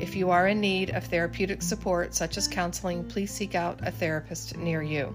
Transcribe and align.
If 0.00 0.16
you 0.16 0.30
are 0.30 0.48
in 0.48 0.60
need 0.60 0.90
of 0.90 1.04
therapeutic 1.04 1.62
support, 1.62 2.14
such 2.14 2.36
as 2.36 2.48
counseling, 2.48 3.04
please 3.04 3.30
seek 3.30 3.54
out 3.54 3.86
a 3.86 3.90
therapist 3.90 4.56
near 4.56 4.82
you. 4.82 5.14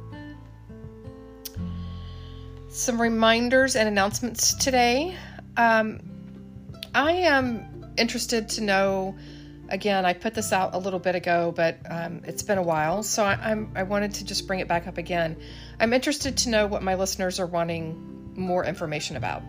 Some 2.69 3.01
reminders 3.01 3.75
and 3.75 3.87
announcements 3.87 4.53
today. 4.53 5.15
Um, 5.57 5.99
I 6.93 7.11
am 7.11 7.93
interested 7.97 8.49
to 8.49 8.61
know. 8.61 9.17
Again, 9.69 10.05
I 10.05 10.13
put 10.13 10.33
this 10.33 10.53
out 10.53 10.73
a 10.75 10.77
little 10.77 10.99
bit 10.99 11.15
ago, 11.15 11.51
but 11.53 11.79
um, 11.89 12.21
it's 12.25 12.41
been 12.41 12.57
a 12.57 12.63
while, 12.63 13.03
so 13.03 13.25
I, 13.25 13.33
I'm 13.33 13.71
I 13.75 13.83
wanted 13.83 14.13
to 14.13 14.25
just 14.25 14.47
bring 14.47 14.61
it 14.61 14.67
back 14.69 14.87
up 14.87 14.97
again. 14.97 15.35
I'm 15.79 15.91
interested 15.91 16.37
to 16.37 16.49
know 16.49 16.67
what 16.67 16.83
my 16.83 16.95
listeners 16.95 17.39
are 17.41 17.45
wanting 17.45 18.33
more 18.33 18.63
information 18.63 19.17
about. 19.17 19.43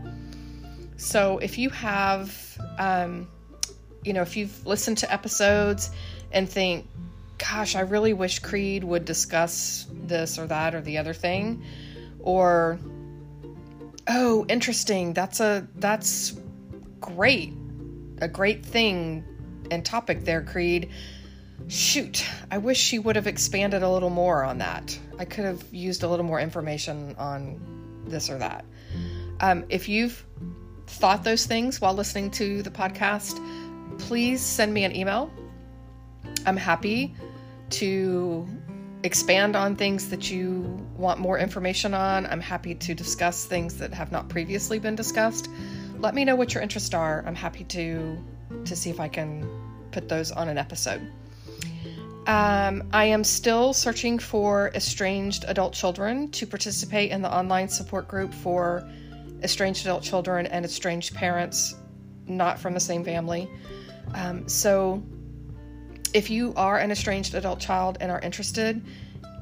So 0.96 1.38
if 1.38 1.58
you 1.58 1.70
have 1.70 2.58
um, 2.78 3.28
you 4.04 4.12
know, 4.12 4.22
if 4.22 4.36
you've 4.36 4.66
listened 4.66 4.98
to 4.98 5.12
episodes 5.12 5.90
and 6.32 6.48
think, 6.48 6.86
gosh, 7.38 7.76
I 7.76 7.80
really 7.80 8.12
wish 8.12 8.40
Kreed 8.40 8.84
would 8.84 9.04
discuss 9.04 9.86
this 9.92 10.38
or 10.38 10.46
that 10.46 10.74
or 10.74 10.80
the 10.80 10.98
other 10.98 11.14
thing, 11.14 11.62
or 12.20 12.78
oh, 14.08 14.46
interesting, 14.48 15.12
that's 15.12 15.40
a 15.40 15.66
that's 15.76 16.38
great, 17.00 17.52
a 18.20 18.28
great 18.28 18.64
thing 18.64 19.24
and 19.70 19.84
topic 19.84 20.24
there, 20.24 20.42
Kreed. 20.42 20.90
Shoot, 21.68 22.24
I 22.50 22.58
wish 22.58 22.78
she 22.78 22.98
would 22.98 23.16
have 23.16 23.26
expanded 23.26 23.82
a 23.82 23.90
little 23.90 24.10
more 24.10 24.42
on 24.44 24.58
that. 24.58 24.98
I 25.18 25.24
could 25.24 25.44
have 25.44 25.62
used 25.72 26.02
a 26.02 26.08
little 26.08 26.24
more 26.24 26.40
information 26.40 27.14
on 27.18 27.60
this 28.06 28.30
or 28.30 28.38
that. 28.38 28.64
Um, 29.40 29.64
if 29.68 29.88
you've 29.88 30.24
thought 30.86 31.24
those 31.24 31.44
things 31.44 31.80
while 31.80 31.94
listening 31.94 32.30
to 32.32 32.62
the 32.62 32.70
podcast, 32.70 33.38
please 33.98 34.40
send 34.40 34.72
me 34.72 34.84
an 34.84 34.94
email. 34.94 35.30
I'm 36.46 36.56
happy 36.56 37.14
to 37.70 38.46
expand 39.02 39.54
on 39.54 39.76
things 39.76 40.08
that 40.10 40.30
you 40.30 40.62
want 40.96 41.20
more 41.20 41.38
information 41.38 41.94
on. 41.94 42.26
I'm 42.26 42.40
happy 42.40 42.74
to 42.74 42.94
discuss 42.94 43.44
things 43.44 43.78
that 43.78 43.92
have 43.92 44.10
not 44.10 44.28
previously 44.28 44.78
been 44.78 44.96
discussed. 44.96 45.48
Let 45.98 46.14
me 46.14 46.24
know 46.24 46.36
what 46.36 46.54
your 46.54 46.62
interests 46.62 46.94
are. 46.94 47.24
I'm 47.26 47.34
happy 47.34 47.64
to 47.64 48.18
to 48.64 48.74
see 48.74 48.88
if 48.88 48.98
I 48.98 49.08
can 49.08 49.48
put 49.92 50.08
those 50.08 50.30
on 50.30 50.48
an 50.48 50.58
episode. 50.58 51.00
Um, 52.26 52.88
I 52.92 53.04
am 53.06 53.24
still 53.24 53.72
searching 53.72 54.18
for 54.18 54.70
estranged 54.74 55.44
adult 55.48 55.72
children 55.72 56.30
to 56.32 56.46
participate 56.46 57.10
in 57.10 57.22
the 57.22 57.34
online 57.34 57.68
support 57.68 58.06
group 58.06 58.34
for 58.34 58.88
estranged 59.42 59.86
adult 59.86 60.02
children 60.02 60.46
and 60.46 60.64
estranged 60.64 61.14
parents 61.14 61.74
not 62.26 62.58
from 62.58 62.74
the 62.74 62.80
same 62.80 63.04
family. 63.04 63.50
Um, 64.14 64.48
so, 64.48 65.02
if 66.14 66.30
you 66.30 66.54
are 66.56 66.78
an 66.78 66.90
estranged 66.90 67.34
adult 67.34 67.60
child 67.60 67.98
and 68.00 68.10
are 68.10 68.20
interested 68.20 68.82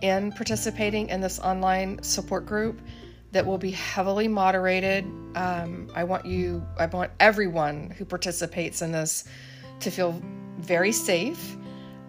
in 0.03 0.33
participating 0.33 1.09
in 1.09 1.21
this 1.21 1.39
online 1.39 2.03
support 2.03 2.45
group 2.45 2.81
that 3.33 3.47
will 3.47 3.59
be 3.59 3.71
heavily 3.71 4.29
moderated, 4.29 5.05
um, 5.35 5.89
I 5.95 6.05
want 6.05 6.27
you, 6.27 6.67
I 6.79 6.87
want 6.87 7.13
everyone 7.21 7.91
who 7.91 8.05
participates 8.05 8.83
in 8.83 8.93
this 8.93 9.25
to 9.81 9.91
feel 9.91 10.21
very 10.59 10.93
safe 10.93 11.57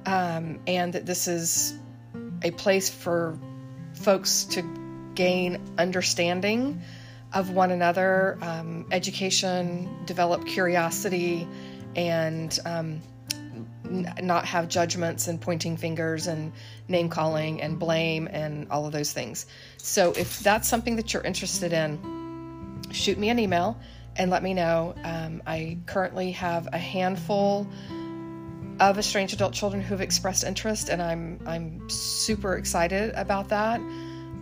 um, 0.05 0.59
and 0.65 0.93
that 0.93 1.05
this 1.05 1.27
is 1.27 1.77
a 2.43 2.51
place 2.51 2.89
for 2.89 3.37
folks 3.93 4.45
to 4.45 4.61
gain 5.15 5.59
understanding 5.77 6.81
of 7.33 7.49
one 7.49 7.71
another, 7.71 8.37
um, 8.41 8.85
education, 8.91 10.05
develop 10.05 10.45
curiosity, 10.45 11.47
and 11.97 12.57
um, 12.65 13.01
n- 13.85 14.13
not 14.21 14.45
have 14.45 14.69
judgments 14.69 15.27
and 15.27 15.41
pointing 15.41 15.75
fingers 15.75 16.27
and 16.27 16.53
name 16.87 17.09
calling 17.09 17.61
and 17.61 17.79
blame 17.79 18.29
and 18.31 18.69
all 18.69 18.85
of 18.85 18.93
those 18.93 19.11
things. 19.11 19.47
So, 19.77 20.13
if 20.13 20.39
that's 20.39 20.67
something 20.67 20.95
that 20.97 21.13
you're 21.13 21.23
interested 21.23 21.73
in, 21.73 22.81
shoot 22.91 23.17
me 23.17 23.29
an 23.29 23.39
email 23.39 23.77
and 24.15 24.31
let 24.31 24.43
me 24.43 24.53
know. 24.53 24.95
Um, 25.03 25.41
I 25.45 25.79
currently 25.85 26.31
have 26.31 26.69
a 26.71 26.77
handful 26.77 27.67
of 28.79 28.99
estranged 28.99 29.33
adult 29.33 29.53
children 29.53 29.81
who 29.81 29.89
have 29.89 30.01
expressed 30.01 30.43
interest, 30.43 30.89
and 30.89 31.01
I'm 31.01 31.39
I'm 31.45 31.89
super 31.89 32.57
excited 32.57 33.13
about 33.15 33.49
that. 33.49 33.81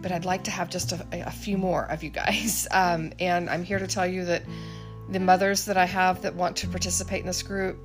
But 0.02 0.12
I'd 0.12 0.26
like 0.26 0.44
to 0.44 0.52
have 0.52 0.70
just 0.70 0.92
a, 0.92 1.06
a 1.12 1.32
few 1.32 1.58
more 1.58 1.86
of 1.86 2.04
you 2.04 2.10
guys, 2.10 2.68
um, 2.72 3.14
and 3.20 3.50
I'm 3.50 3.64
here 3.64 3.80
to 3.80 3.88
tell 3.88 4.06
you 4.06 4.26
that 4.26 4.44
the 5.10 5.20
mothers 5.20 5.66
that 5.66 5.78
I 5.78 5.86
have 5.86 6.22
that 6.24 6.36
want 6.36 6.58
to 6.58 6.68
participate 6.68 7.22
in 7.22 7.28
this 7.28 7.44
group, 7.44 7.78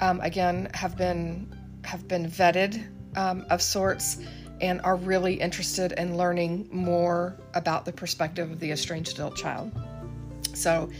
um, 0.00 0.20
again, 0.20 0.70
have 0.74 0.96
been 0.96 1.58
have 1.84 2.06
been 2.06 2.26
vetted 2.26 2.84
um, 3.16 3.44
of 3.50 3.60
sorts 3.60 4.18
and 4.60 4.80
are 4.82 4.96
really 4.96 5.34
interested 5.34 5.92
in 5.92 6.16
learning 6.16 6.68
more 6.70 7.36
about 7.54 7.84
the 7.84 7.92
perspective 7.92 8.50
of 8.50 8.60
the 8.60 8.70
estranged 8.70 9.14
adult 9.14 9.36
child. 9.36 9.72
So, 10.54 10.90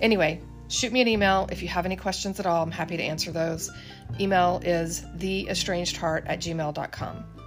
anyway, 0.00 0.40
shoot 0.68 0.92
me 0.92 1.00
an 1.00 1.08
email 1.08 1.48
if 1.50 1.62
you 1.62 1.68
have 1.68 1.84
any 1.86 1.96
questions 1.96 2.38
at 2.38 2.46
all. 2.46 2.62
I'm 2.62 2.70
happy 2.70 2.96
to 2.96 3.02
answer 3.02 3.32
those. 3.32 3.70
Email 4.20 4.60
is 4.64 5.02
theestrangedheart 5.18 6.24
at 6.26 6.40
gmail.com. 6.40 7.39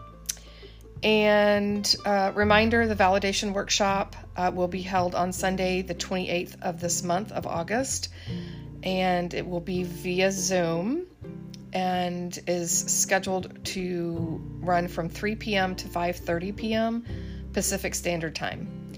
And 1.04 1.96
uh, 2.06 2.32
reminder 2.34 2.88
the 2.88 2.96
validation 2.96 3.52
workshop 3.52 4.16
uh, 4.38 4.52
will 4.54 4.70
be 4.70 4.82
held 4.82 5.16
on 5.16 5.34
Sunday, 5.34 5.82
the 5.82 5.96
28th 5.96 6.62
of 6.62 6.80
this 6.80 7.04
month 7.04 7.34
of 7.34 7.46
August, 7.46 8.08
and 8.84 9.34
it 9.34 9.46
will 9.46 9.60
be 9.60 9.84
via 9.84 10.32
Zoom 10.32 11.06
and 11.74 12.40
is 12.48 12.72
scheduled 12.72 13.66
to 13.66 14.42
run 14.62 14.88
from 14.88 15.10
3 15.10 15.36
p.m. 15.36 15.76
to 15.76 15.88
5:30 15.88 16.56
p.m. 16.56 17.06
Pacific 17.52 17.96
Standard 17.96 18.36
Time. 18.36 18.94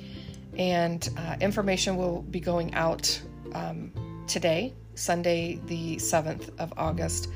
And 0.58 1.08
uh, 1.18 1.38
information 1.42 1.98
will 1.98 2.22
be 2.22 2.40
going 2.40 2.76
out 2.76 3.20
um, 3.54 3.92
today, 4.28 4.74
Sunday, 4.94 5.60
the 5.66 5.98
7th 5.98 6.50
of 6.60 6.74
August, 6.78 7.30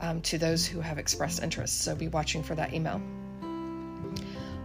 um, 0.00 0.20
to 0.22 0.38
those 0.38 0.64
who 0.64 0.80
have 0.80 0.98
expressed 0.98 1.42
interest. 1.42 1.82
So 1.82 1.94
be 1.94 2.08
watching 2.08 2.42
for 2.42 2.54
that 2.54 2.72
email. 2.72 3.02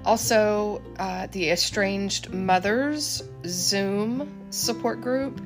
Also, 0.07 0.81
uh, 1.00 1.28
the 1.34 1.50
Estranged 1.51 2.31
Mothers 2.31 3.22
Zoom 3.45 4.47
support 4.51 5.01
group 5.01 5.41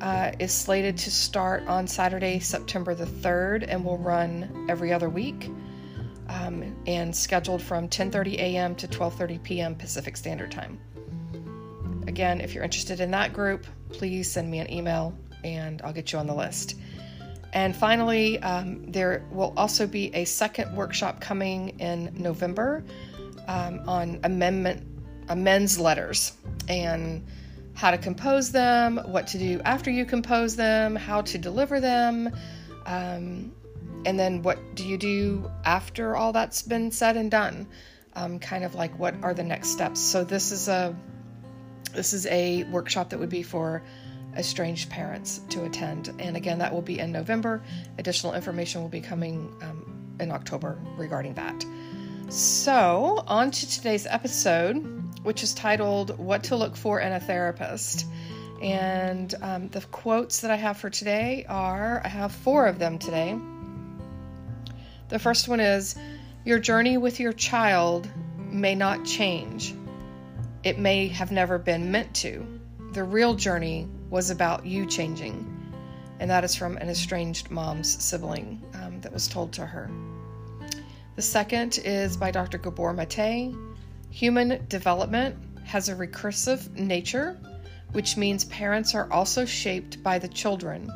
uh, 0.00 0.32
is 0.38 0.50
slated 0.50 0.96
to 0.96 1.10
start 1.10 1.66
on 1.66 1.86
Saturday, 1.86 2.38
September 2.38 2.94
the 2.94 3.04
3rd, 3.04 3.66
and 3.68 3.84
will 3.84 3.98
run 3.98 4.64
every 4.70 4.94
other 4.94 5.10
week. 5.10 5.50
Um, 6.30 6.74
and 6.86 7.14
scheduled 7.14 7.60
from 7.60 7.86
10:30 7.86 8.36
a.m. 8.36 8.74
to 8.76 8.88
12:30 8.88 9.42
p.m. 9.42 9.74
Pacific 9.74 10.16
Standard 10.16 10.52
Time. 10.52 10.80
Again, 12.06 12.40
if 12.40 12.54
you're 12.54 12.64
interested 12.64 13.00
in 13.00 13.10
that 13.10 13.34
group, 13.34 13.66
please 13.90 14.32
send 14.32 14.50
me 14.50 14.58
an 14.58 14.72
email 14.72 15.12
and 15.44 15.82
I'll 15.82 15.92
get 15.92 16.12
you 16.12 16.18
on 16.18 16.26
the 16.26 16.34
list. 16.34 16.76
And 17.52 17.76
finally, 17.76 18.38
um, 18.38 18.90
there 18.90 19.26
will 19.30 19.52
also 19.54 19.86
be 19.86 20.14
a 20.14 20.24
second 20.24 20.74
workshop 20.74 21.20
coming 21.20 21.78
in 21.78 22.14
November 22.14 22.84
um, 23.48 23.80
on 23.88 24.20
amendment 24.22 24.86
amends 25.28 25.78
letters 25.78 26.32
and 26.68 27.26
how 27.74 27.90
to 27.90 27.98
compose 27.98 28.52
them, 28.52 28.98
what 29.06 29.28
to 29.28 29.38
do 29.38 29.60
after 29.64 29.90
you 29.90 30.04
compose 30.04 30.56
them, 30.56 30.94
how 30.94 31.22
to 31.22 31.38
deliver 31.38 31.80
them, 31.80 32.34
um, 32.86 33.52
and 34.04 34.18
then 34.18 34.42
what 34.42 34.58
do 34.74 34.86
you 34.86 34.96
do 34.96 35.50
after 35.64 36.16
all 36.16 36.32
that's 36.32 36.62
been 36.62 36.90
said 36.90 37.16
and 37.16 37.30
done. 37.30 37.66
Um, 38.14 38.40
kind 38.40 38.64
of 38.64 38.74
like 38.74 38.98
what 38.98 39.14
are 39.22 39.32
the 39.32 39.44
next 39.44 39.68
steps. 39.68 40.00
So 40.00 40.24
this 40.24 40.50
is 40.50 40.66
a 40.66 40.96
this 41.94 42.12
is 42.12 42.26
a 42.26 42.64
workshop 42.64 43.10
that 43.10 43.18
would 43.18 43.28
be 43.28 43.42
for 43.42 43.82
estranged 44.36 44.90
parents 44.90 45.40
to 45.50 45.64
attend, 45.64 46.12
and 46.18 46.36
again 46.36 46.58
that 46.58 46.72
will 46.72 46.82
be 46.82 46.98
in 46.98 47.12
November. 47.12 47.62
Additional 47.96 48.34
information 48.34 48.82
will 48.82 48.88
be 48.88 49.00
coming 49.00 49.54
um, 49.62 50.16
in 50.18 50.32
October 50.32 50.80
regarding 50.96 51.34
that. 51.34 51.64
So, 52.30 53.24
on 53.26 53.50
to 53.52 53.70
today's 53.70 54.06
episode, 54.06 55.24
which 55.24 55.42
is 55.42 55.54
titled 55.54 56.18
What 56.18 56.44
to 56.44 56.56
Look 56.56 56.76
for 56.76 57.00
in 57.00 57.12
a 57.12 57.20
Therapist. 57.20 58.04
And 58.60 59.34
um, 59.40 59.68
the 59.68 59.80
quotes 59.80 60.42
that 60.42 60.50
I 60.50 60.56
have 60.56 60.76
for 60.76 60.90
today 60.90 61.46
are 61.48 62.02
I 62.04 62.08
have 62.08 62.32
four 62.32 62.66
of 62.66 62.78
them 62.78 62.98
today. 62.98 63.38
The 65.08 65.18
first 65.18 65.48
one 65.48 65.60
is 65.60 65.96
your 66.44 66.58
journey 66.58 66.98
with 66.98 67.18
your 67.18 67.32
child 67.32 68.06
may 68.36 68.74
not 68.74 69.06
change. 69.06 69.74
It 70.62 70.78
may 70.78 71.08
have 71.08 71.32
never 71.32 71.56
been 71.56 71.90
meant 71.90 72.14
to. 72.16 72.46
The 72.92 73.04
real 73.04 73.36
journey 73.36 73.88
was 74.10 74.28
about 74.28 74.66
you 74.66 74.84
changing. 74.84 75.72
And 76.20 76.30
that 76.30 76.44
is 76.44 76.54
from 76.54 76.76
an 76.76 76.90
estranged 76.90 77.50
mom's 77.50 78.04
sibling 78.04 78.62
um, 78.74 79.00
that 79.00 79.14
was 79.14 79.28
told 79.28 79.54
to 79.54 79.64
her. 79.64 79.90
The 81.18 81.22
second 81.22 81.80
is 81.84 82.16
by 82.16 82.30
Dr. 82.30 82.58
Gabor 82.58 82.92
Mate. 82.92 83.52
Human 84.10 84.64
development 84.68 85.34
has 85.64 85.88
a 85.88 85.96
recursive 85.96 86.70
nature, 86.76 87.36
which 87.90 88.16
means 88.16 88.44
parents 88.44 88.94
are 88.94 89.12
also 89.12 89.44
shaped 89.44 90.00
by 90.00 90.20
the 90.20 90.28
children 90.28 90.88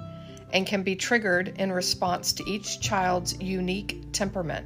and 0.52 0.64
can 0.64 0.84
be 0.84 0.94
triggered 0.94 1.58
in 1.58 1.72
response 1.72 2.34
to 2.34 2.48
each 2.48 2.78
child's 2.78 3.36
unique 3.40 4.12
temperament. 4.12 4.64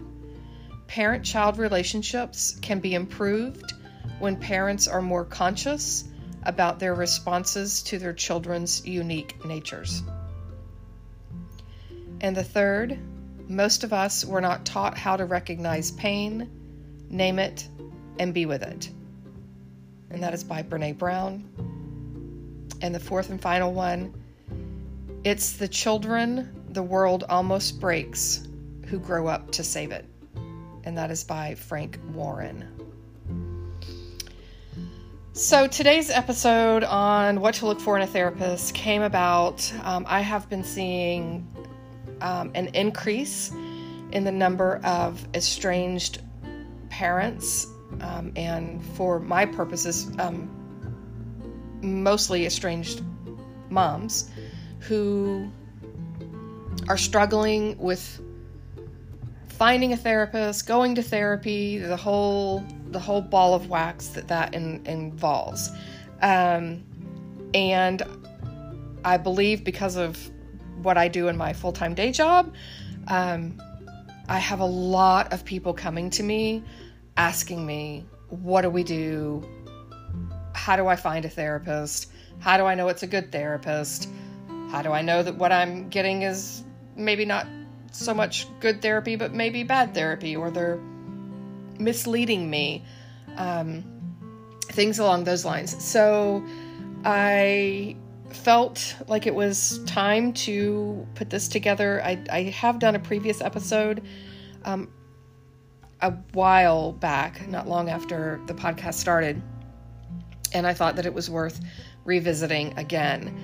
Parent 0.88 1.24
child 1.24 1.56
relationships 1.56 2.58
can 2.60 2.80
be 2.80 2.92
improved 2.92 3.72
when 4.18 4.36
parents 4.36 4.86
are 4.86 5.00
more 5.00 5.24
conscious 5.24 6.04
about 6.42 6.80
their 6.80 6.94
responses 6.94 7.82
to 7.84 7.98
their 7.98 8.12
children's 8.12 8.86
unique 8.86 9.42
natures. 9.46 10.02
And 12.20 12.36
the 12.36 12.44
third, 12.44 12.98
most 13.48 13.84
of 13.84 13.92
us 13.92 14.24
were 14.24 14.40
not 14.40 14.64
taught 14.64 14.96
how 14.96 15.16
to 15.16 15.24
recognize 15.24 15.90
pain, 15.92 16.50
name 17.08 17.38
it, 17.38 17.68
and 18.18 18.34
be 18.34 18.46
with 18.46 18.62
it. 18.62 18.90
And 20.10 20.22
that 20.22 20.34
is 20.34 20.44
by 20.44 20.62
Brene 20.62 20.98
Brown. 20.98 21.44
And 22.82 22.94
the 22.94 23.00
fourth 23.00 23.30
and 23.30 23.40
final 23.40 23.72
one 23.72 24.14
it's 25.24 25.54
the 25.54 25.66
children 25.66 26.52
the 26.68 26.82
world 26.82 27.24
almost 27.28 27.80
breaks 27.80 28.46
who 28.86 28.98
grow 29.00 29.26
up 29.26 29.50
to 29.50 29.64
save 29.64 29.90
it. 29.90 30.04
And 30.84 30.96
that 30.98 31.10
is 31.10 31.24
by 31.24 31.54
Frank 31.56 31.98
Warren. 32.12 32.64
So, 35.32 35.66
today's 35.66 36.10
episode 36.10 36.84
on 36.84 37.40
what 37.40 37.56
to 37.56 37.66
look 37.66 37.80
for 37.80 37.96
in 37.96 38.02
a 38.02 38.06
therapist 38.06 38.72
came 38.74 39.02
about. 39.02 39.72
Um, 39.82 40.06
I 40.08 40.20
have 40.20 40.48
been 40.48 40.62
seeing 40.62 41.46
um, 42.20 42.50
an 42.54 42.68
increase 42.68 43.52
in 44.12 44.24
the 44.24 44.32
number 44.32 44.80
of 44.84 45.26
estranged 45.34 46.22
parents, 46.90 47.66
um, 48.00 48.32
and 48.36 48.84
for 48.96 49.20
my 49.20 49.46
purposes, 49.46 50.10
um, 50.18 50.50
mostly 51.82 52.46
estranged 52.46 53.02
moms 53.68 54.30
who 54.80 55.50
are 56.88 56.96
struggling 56.96 57.76
with 57.78 58.20
finding 59.48 59.92
a 59.92 59.96
therapist, 59.96 60.66
going 60.66 60.94
to 60.94 61.02
therapy, 61.02 61.78
the 61.78 61.96
whole 61.96 62.64
the 62.90 63.00
whole 63.00 63.20
ball 63.20 63.54
of 63.54 63.68
wax 63.68 64.08
that 64.08 64.28
that 64.28 64.54
in, 64.54 64.84
involves. 64.86 65.70
Um, 66.22 66.84
and 67.54 68.02
I 69.04 69.16
believe 69.16 69.64
because 69.64 69.96
of 69.96 70.30
what 70.82 70.96
I 70.98 71.08
do 71.08 71.28
in 71.28 71.36
my 71.36 71.52
full 71.52 71.72
time 71.72 71.94
day 71.94 72.12
job, 72.12 72.52
um, 73.08 73.60
I 74.28 74.38
have 74.38 74.60
a 74.60 74.66
lot 74.66 75.32
of 75.32 75.44
people 75.44 75.74
coming 75.74 76.10
to 76.10 76.22
me 76.22 76.62
asking 77.16 77.64
me, 77.64 78.06
What 78.28 78.62
do 78.62 78.70
we 78.70 78.82
do? 78.82 79.48
How 80.54 80.76
do 80.76 80.86
I 80.86 80.96
find 80.96 81.24
a 81.24 81.28
therapist? 81.28 82.10
How 82.38 82.56
do 82.56 82.64
I 82.64 82.74
know 82.74 82.88
it's 82.88 83.02
a 83.02 83.06
good 83.06 83.32
therapist? 83.32 84.08
How 84.70 84.82
do 84.82 84.92
I 84.92 85.02
know 85.02 85.22
that 85.22 85.36
what 85.36 85.52
I'm 85.52 85.88
getting 85.88 86.22
is 86.22 86.62
maybe 86.96 87.24
not 87.24 87.46
so 87.92 88.12
much 88.14 88.46
good 88.60 88.82
therapy, 88.82 89.16
but 89.16 89.32
maybe 89.32 89.62
bad 89.62 89.94
therapy, 89.94 90.36
or 90.36 90.50
they're 90.50 90.80
misleading 91.78 92.50
me? 92.50 92.84
Um, 93.36 93.84
things 94.62 94.98
along 94.98 95.24
those 95.24 95.44
lines. 95.44 95.82
So 95.84 96.44
I 97.04 97.96
felt 98.36 98.94
like 99.08 99.26
it 99.26 99.34
was 99.34 99.80
time 99.86 100.32
to 100.32 101.06
put 101.14 101.30
this 101.30 101.48
together. 101.48 102.02
I, 102.04 102.22
I 102.30 102.42
have 102.44 102.78
done 102.78 102.94
a 102.94 102.98
previous 102.98 103.40
episode 103.40 104.02
um, 104.64 104.90
a 106.00 106.12
while 106.32 106.92
back, 106.92 107.48
not 107.48 107.66
long 107.68 107.88
after 107.88 108.40
the 108.46 108.54
podcast 108.54 108.94
started, 108.94 109.42
and 110.52 110.66
I 110.66 110.74
thought 110.74 110.96
that 110.96 111.06
it 111.06 111.14
was 111.14 111.30
worth 111.30 111.60
revisiting 112.04 112.74
again. 112.78 113.36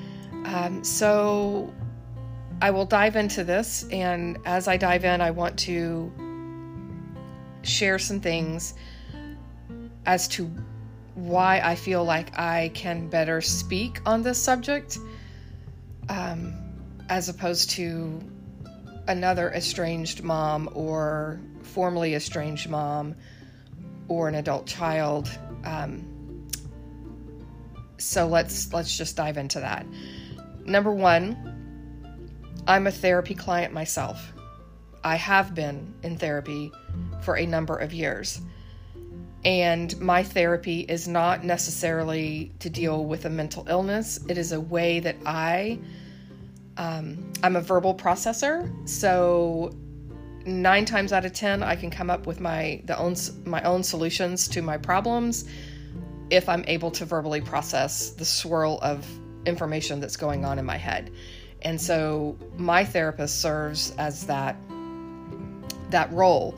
Um, 0.44 0.85
so 0.85 1.73
I 2.61 2.71
will 2.71 2.87
dive 2.87 3.17
into 3.17 3.43
this, 3.43 3.87
and 3.91 4.39
as 4.44 4.69
I 4.69 4.77
dive 4.77 5.05
in, 5.05 5.21
I 5.21 5.31
want 5.31 5.59
to 5.61 6.12
share 7.62 7.99
some 7.99 8.21
things 8.21 8.75
as 10.06 10.29
to 10.29 10.50
why 11.14 11.61
I 11.62 11.75
feel 11.75 12.05
like 12.05 12.38
I 12.38 12.70
can 12.75 13.09
better 13.09 13.41
speak 13.41 14.00
on 14.06 14.23
this 14.23 14.43
subject 14.43 14.99
um, 16.09 16.55
as 17.09 17.29
opposed 17.29 17.70
to 17.70 18.23
another 19.09 19.50
estranged 19.50 20.23
mom 20.23 20.69
or 20.75 21.41
formerly 21.62 22.14
estranged 22.14 22.69
mom 22.69 23.14
or 24.09 24.29
an 24.29 24.35
adult 24.35 24.67
child. 24.67 25.29
Um, 25.64 26.49
so 27.99 28.26
let's 28.26 28.73
let's 28.73 28.97
just 28.97 29.17
dive 29.17 29.37
into 29.37 29.61
that. 29.61 29.87
Number 30.65 30.93
one, 30.93 31.37
I'm 32.67 32.87
a 32.87 32.91
therapy 32.91 33.35
client 33.35 33.73
myself. 33.73 34.32
I 35.05 35.17
have 35.17 35.55
been 35.55 35.94
in 36.03 36.17
therapy 36.17 36.73
for 37.23 37.37
a 37.37 37.47
number 37.47 37.76
of 37.76 37.93
years. 37.93 38.41
And 39.44 40.00
my 40.00 40.23
therapy 40.23 40.81
is 40.81 41.09
not 41.09 41.44
necessarily 41.44 42.53
to 42.61 42.71
deal 42.71 43.05
with 43.05 43.25
a 43.25 43.31
mental 43.31 43.67
illness. 43.69 44.21
It 44.29 44.39
is 44.39 44.53
a 44.53 44.61
way 44.61 45.00
that 45.00 45.17
I, 45.27 45.81
um, 46.77 47.33
I'm 47.43 47.56
a 47.56 47.61
verbal 47.61 47.94
processor. 47.94 48.71
So 48.89 49.75
nine 50.47 50.85
times 50.85 51.12
out 51.12 51.25
of 51.25 51.33
ten, 51.33 51.62
I 51.62 51.75
can 51.75 51.91
come 51.91 52.09
up 52.09 52.27
with 52.27 52.41
my 52.41 52.83
the 52.85 52.97
own 52.97 53.17
my 53.44 53.62
own 53.62 53.83
solutions 53.83 54.49
to 54.49 54.62
my 54.62 54.79
problems 54.79 55.44
if 56.31 56.49
I'm 56.49 56.65
able 56.67 56.91
to 56.93 57.05
verbally 57.05 57.41
process 57.41 58.11
the 58.11 58.25
swirl 58.25 58.79
of 58.81 59.06
information 59.44 60.01
that's 60.01 60.17
going 60.17 60.44
on 60.44 60.58
in 60.58 60.65
my 60.65 60.77
head. 60.77 61.11
And 61.63 61.81
so 61.81 62.39
my 62.56 62.84
therapist 62.84 63.41
serves 63.41 63.93
as 63.99 64.27
that 64.27 64.56
that 65.91 66.13
role. 66.13 66.56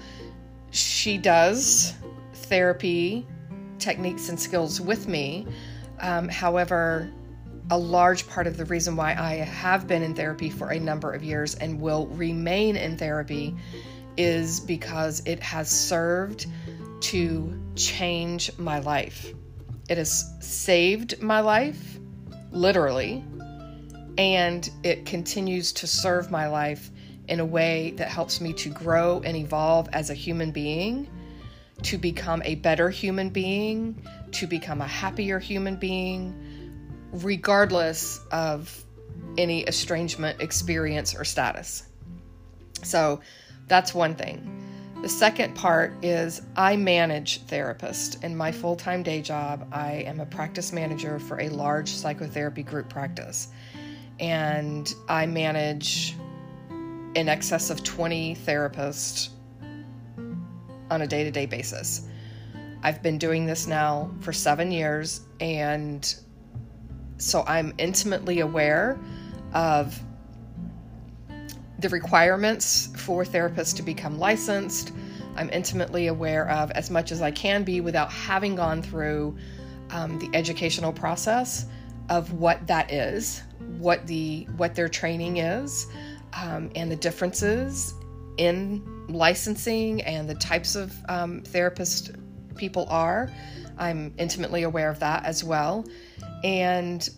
She 0.71 1.19
does 1.19 1.95
therapy 2.45 3.27
techniques 3.79 4.29
and 4.29 4.39
skills 4.39 4.81
with 4.81 5.09
me. 5.09 5.47
Um, 6.01 6.29
however, 6.29 7.13
a 7.71 7.79
large 7.79 8.29
part 8.29 8.47
of 8.47 8.57
the 8.57 8.65
reason 8.65 8.97
why 8.97 9.15
I 9.15 9.37
have 9.37 9.87
been 9.87 10.03
in 10.03 10.15
therapy 10.15 10.51
for 10.51 10.71
a 10.71 10.79
number 10.79 11.13
of 11.13 11.23
years 11.23 11.55
and 11.55 11.81
will 11.81 12.07
remain 12.09 12.77
in 12.77 12.97
therapy 12.97 13.57
is 14.17 14.61
because 14.61 15.23
it 15.27 15.41
has 15.41 15.69
served 15.69 16.47
to 17.01 17.61
change 17.75 18.57
my 18.59 18.79
life. 18.81 19.33
It 19.89 19.99
has 19.99 20.35
saved 20.41 21.21
my 21.23 21.41
life, 21.41 21.99
literally, 22.53 23.25
and 24.17 24.69
it 24.83 25.05
continues 25.05 25.73
to 25.75 25.87
serve 25.87 26.31
my 26.31 26.47
life 26.47 26.91
in 27.29 27.41
a 27.41 27.45
way 27.45 27.93
that 27.97 28.09
helps 28.09 28.41
me 28.41 28.53
to 28.53 28.69
grow 28.69 29.21
and 29.25 29.37
evolve 29.37 29.89
as 29.93 30.11
a 30.11 30.15
human 30.15 30.53
being 30.53 31.09
to 31.83 31.99
become 31.99 32.43
a 32.45 32.55
better 32.57 32.89
human 32.91 33.31
being, 33.31 34.03
to 34.33 34.47
become 34.47 34.81
a 34.81 34.87
happier 34.87 35.39
human 35.39 35.77
being, 35.77 36.35
regardless 37.13 38.21
of 38.31 38.85
any 39.37 39.63
estrangement 39.63 40.41
experience 40.41 41.15
or 41.15 41.25
status. 41.25 41.85
So 42.83 43.21
that's 43.67 43.95
one 43.95 44.15
thing. 44.15 44.65
The 45.03 45.09
second 45.09 45.55
part 45.55 45.93
is 46.03 46.41
I 46.57 46.77
manage 46.77 47.47
therapists. 47.47 48.23
In 48.25 48.35
my 48.35 48.53
full 48.53 48.77
time 48.77 49.03
day 49.03 49.21
job, 49.21 49.69
I 49.71 50.05
am 50.07 50.21
a 50.21 50.27
practice 50.27 50.73
manager 50.73 51.19
for 51.19 51.41
a 51.41 51.49
large 51.51 51.91
psychotherapy 51.91 52.63
group 52.63 52.89
practice. 52.89 53.49
And 54.19 54.91
I 55.09 55.27
manage 55.27 56.17
in 57.15 57.29
excess 57.29 57.71
of 57.71 57.85
20 57.85 58.37
therapists 58.37 59.29
on 60.95 61.03
a 61.03 61.07
day 61.07 61.25
to 61.25 61.31
day 61.31 61.45
basis. 61.45 62.09
I've 62.83 63.03
been 63.03 63.19
doing 63.19 63.47
this 63.47 63.67
now 63.67 64.11
for 64.21 64.33
seven 64.33 64.71
years, 64.71 65.23
and 65.41 66.15
so 67.19 67.45
I'm 67.47 67.75
intimately 67.79 68.41
aware 68.41 68.99
of 69.53 69.99
the 71.79 71.89
requirements 71.89 72.89
for 72.97 73.25
therapists 73.25 73.75
to 73.77 73.83
become 73.83 74.19
licensed. 74.19 74.93
I'm 75.37 75.51
intimately 75.51 76.07
aware 76.07 76.49
of 76.49 76.71
as 76.71 76.91
much 76.91 77.11
as 77.11 77.21
I 77.21 77.31
can 77.31 77.65
be 77.65 77.81
without 77.81 78.13
having 78.13 78.55
gone 78.55 78.83
through 78.83 79.37
um, 79.91 80.19
the 80.19 80.31
educational 80.33 80.93
process 80.93 81.67
of 82.09 82.33
what 82.35 82.67
that 82.67 82.93
is, 82.93 83.43
what 83.79 84.07
the 84.07 84.47
what 84.57 84.75
their 84.75 84.89
training 84.89 85.39
is, 85.39 85.87
um, 86.35 86.71
and 86.77 86.91
the 86.91 86.97
differences 86.97 87.95
in 88.37 88.83
licensing 89.09 90.03
and 90.03 90.29
the 90.29 90.35
types 90.35 90.75
of 90.75 90.95
um, 91.09 91.43
therapist 91.43 92.13
people 92.57 92.87
are. 92.89 93.31
I'm 93.79 94.15
intimately 94.19 94.63
aware 94.63 94.91
of 94.91 95.01
that 95.01 95.25
as 95.25 95.43
well. 95.43 95.85
And 96.43 97.09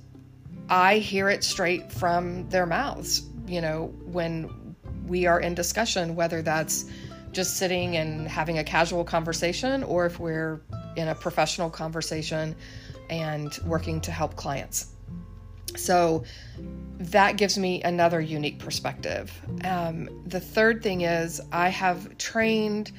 I 0.69 0.99
hear 0.99 1.29
it 1.29 1.45
straight 1.45 1.93
from 1.93 2.49
their 2.49 2.67
mouths, 2.67 3.23
you 3.47 3.61
know, 3.61 3.95
when 4.05 4.75
we 5.07 5.27
are 5.27 5.41
in 5.41 5.55
discussion, 5.55 6.17
whether 6.17 6.43
that's 6.43 6.87
just 7.33 7.57
sitting 7.57 7.97
and 7.97 8.27
having 8.27 8.59
a 8.59 8.65
casual 8.65 9.05
conversation 9.05 9.83
or 9.85 10.07
if 10.07 10.19
we're 10.19 10.63
in 10.97 11.09
a 11.09 11.15
professional 11.15 11.71
conversation 11.71 12.57
and 13.11 13.59
working 13.65 14.01
to 14.01 14.11
help 14.11 14.35
clients. 14.37 14.96
So 15.77 16.25
that 16.99 17.37
gives 17.37 17.59
me 17.59 17.83
another 17.83 18.21
unique 18.21 18.59
perspective. 18.59 19.33
Um, 19.65 20.23
the 20.27 20.41
third 20.41 20.83
thing 20.83 21.03
is 21.03 21.41
I 21.53 21.69
have 21.69 22.17
trained 22.19 22.93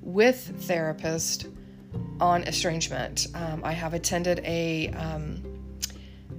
with 0.00 0.66
therapists 0.68 1.50
on 2.20 2.44
estrangement. 2.44 3.28
Um, 3.34 3.62
I 3.64 3.72
have 3.72 3.94
attended 3.94 4.40
a 4.44 4.88
um, 4.90 5.42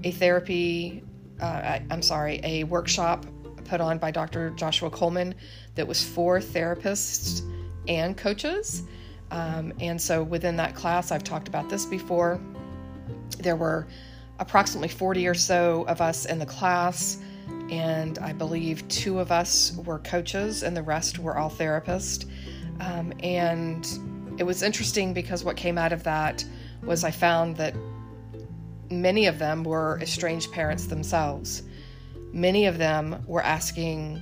a 0.03 0.11
therapy. 0.11 1.03
Uh, 1.41 1.45
I, 1.45 1.85
I'm 1.89 2.01
sorry, 2.01 2.39
a 2.43 2.63
workshop 2.65 3.25
put 3.65 3.81
on 3.81 3.97
by 3.97 4.11
Dr. 4.11 4.51
Joshua 4.51 4.89
Coleman 4.89 5.35
that 5.75 5.87
was 5.87 6.03
for 6.03 6.39
therapists 6.39 7.41
and 7.87 8.15
coaches. 8.15 8.83
Um, 9.31 9.73
and 9.79 10.01
so 10.01 10.23
within 10.23 10.55
that 10.57 10.75
class, 10.75 11.11
I've 11.11 11.23
talked 11.23 11.47
about 11.47 11.69
this 11.69 11.85
before. 11.85 12.39
There 13.39 13.55
were 13.55 13.87
approximately 14.39 14.89
40 14.89 15.27
or 15.27 15.33
so 15.33 15.85
of 15.87 16.01
us 16.01 16.25
in 16.25 16.39
the 16.39 16.45
class, 16.45 17.19
and 17.69 18.17
I 18.19 18.33
believe 18.33 18.87
two 18.87 19.19
of 19.19 19.31
us 19.31 19.75
were 19.85 19.99
coaches, 19.99 20.63
and 20.63 20.75
the 20.75 20.83
rest 20.83 21.19
were 21.19 21.37
all 21.37 21.49
therapists. 21.49 22.29
Um, 22.79 23.13
and 23.23 23.87
it 24.37 24.43
was 24.43 24.61
interesting 24.61 25.13
because 25.13 25.43
what 25.43 25.55
came 25.55 25.77
out 25.77 25.93
of 25.93 26.03
that 26.03 26.43
was 26.83 27.03
I 27.03 27.11
found 27.11 27.57
that 27.57 27.73
many 28.89 29.25
of 29.27 29.39
them 29.39 29.63
were 29.63 29.99
estranged 30.01 30.51
parents 30.51 30.87
themselves. 30.87 31.63
Many 32.31 32.65
of 32.65 32.77
them 32.77 33.23
were 33.27 33.41
asking 33.41 34.21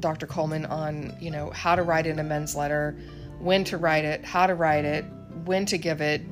Dr. 0.00 0.26
Coleman 0.26 0.66
on, 0.66 1.16
you 1.20 1.30
know, 1.30 1.50
how 1.50 1.76
to 1.76 1.82
write 1.82 2.06
an 2.06 2.18
amends 2.18 2.56
letter, 2.56 2.98
when 3.38 3.64
to 3.64 3.78
write 3.78 4.04
it, 4.04 4.24
how 4.24 4.46
to 4.46 4.54
write 4.54 4.84
it, 4.84 5.04
when 5.44 5.64
to 5.66 5.78
give 5.78 6.00
it. 6.00 6.22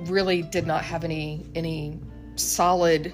Really 0.00 0.42
did 0.42 0.66
not 0.66 0.84
have 0.84 1.04
any 1.04 1.44
any 1.54 1.98
solid 2.36 3.12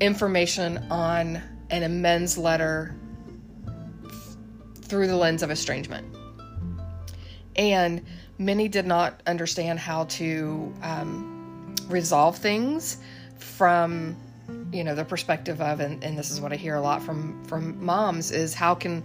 information 0.00 0.78
on 0.90 1.42
an 1.70 1.82
amends 1.82 2.36
letter 2.36 2.94
through 4.82 5.06
the 5.06 5.16
lens 5.16 5.42
of 5.42 5.50
estrangement. 5.50 6.06
And 7.56 8.04
many 8.38 8.68
did 8.68 8.86
not 8.86 9.22
understand 9.26 9.78
how 9.78 10.04
to 10.04 10.72
um, 10.82 11.74
resolve 11.88 12.36
things 12.36 12.98
from 13.38 14.16
you 14.72 14.84
know 14.84 14.94
the 14.94 15.04
perspective 15.04 15.60
of 15.60 15.80
and, 15.80 16.02
and 16.04 16.16
this 16.16 16.30
is 16.30 16.40
what 16.40 16.52
i 16.52 16.56
hear 16.56 16.76
a 16.76 16.80
lot 16.80 17.02
from 17.02 17.42
from 17.44 17.84
moms 17.84 18.30
is 18.30 18.54
how 18.54 18.74
can 18.74 19.04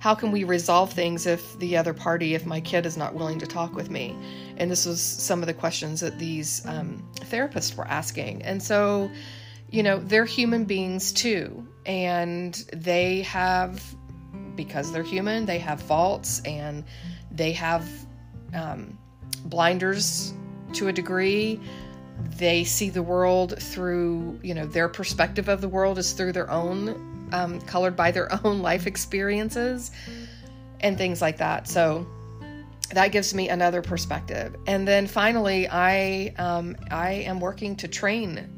how 0.00 0.14
can 0.14 0.30
we 0.30 0.44
resolve 0.44 0.92
things 0.92 1.26
if 1.26 1.58
the 1.58 1.76
other 1.76 1.94
party 1.94 2.34
if 2.34 2.44
my 2.44 2.60
kid 2.60 2.84
is 2.84 2.96
not 2.96 3.14
willing 3.14 3.38
to 3.38 3.46
talk 3.46 3.74
with 3.74 3.90
me 3.90 4.14
and 4.56 4.70
this 4.70 4.86
was 4.86 5.00
some 5.00 5.40
of 5.40 5.46
the 5.46 5.54
questions 5.54 6.00
that 6.00 6.18
these 6.18 6.64
um, 6.66 7.02
therapists 7.14 7.76
were 7.76 7.86
asking. 7.86 8.42
And 8.42 8.62
so 8.62 9.10
you 9.70 9.82
know 9.82 9.98
they're 9.98 10.24
human 10.24 10.64
beings 10.64 11.12
too. 11.12 11.66
And 11.84 12.54
they 12.72 13.22
have 13.22 13.82
because 14.54 14.92
they're 14.92 15.02
human 15.02 15.46
they 15.46 15.58
have 15.58 15.80
faults 15.82 16.40
and 16.44 16.84
they 17.30 17.52
have 17.52 17.88
um, 18.54 18.98
blinders 19.44 20.34
to 20.74 20.88
a 20.88 20.92
degree. 20.92 21.60
They 22.36 22.64
see 22.64 22.90
the 22.90 23.02
world 23.02 23.58
through 23.58 24.38
you 24.42 24.54
know 24.54 24.66
their 24.66 24.88
perspective 24.88 25.48
of 25.48 25.60
the 25.60 25.68
world 25.68 25.98
is 25.98 26.12
through 26.12 26.32
their 26.32 26.50
own 26.50 27.28
um, 27.32 27.60
colored 27.62 27.96
by 27.96 28.10
their 28.10 28.28
own 28.44 28.60
life 28.60 28.86
experiences 28.86 29.90
and 30.80 30.98
things 30.98 31.22
like 31.22 31.38
that. 31.38 31.68
So 31.68 32.06
that 32.92 33.08
gives 33.08 33.34
me 33.34 33.48
another 33.48 33.82
perspective. 33.82 34.54
And 34.66 34.86
then 34.86 35.06
finally 35.06 35.68
i 35.68 36.34
um, 36.38 36.76
i 36.90 37.12
am 37.12 37.40
working 37.40 37.76
to 37.76 37.88
train 37.88 38.48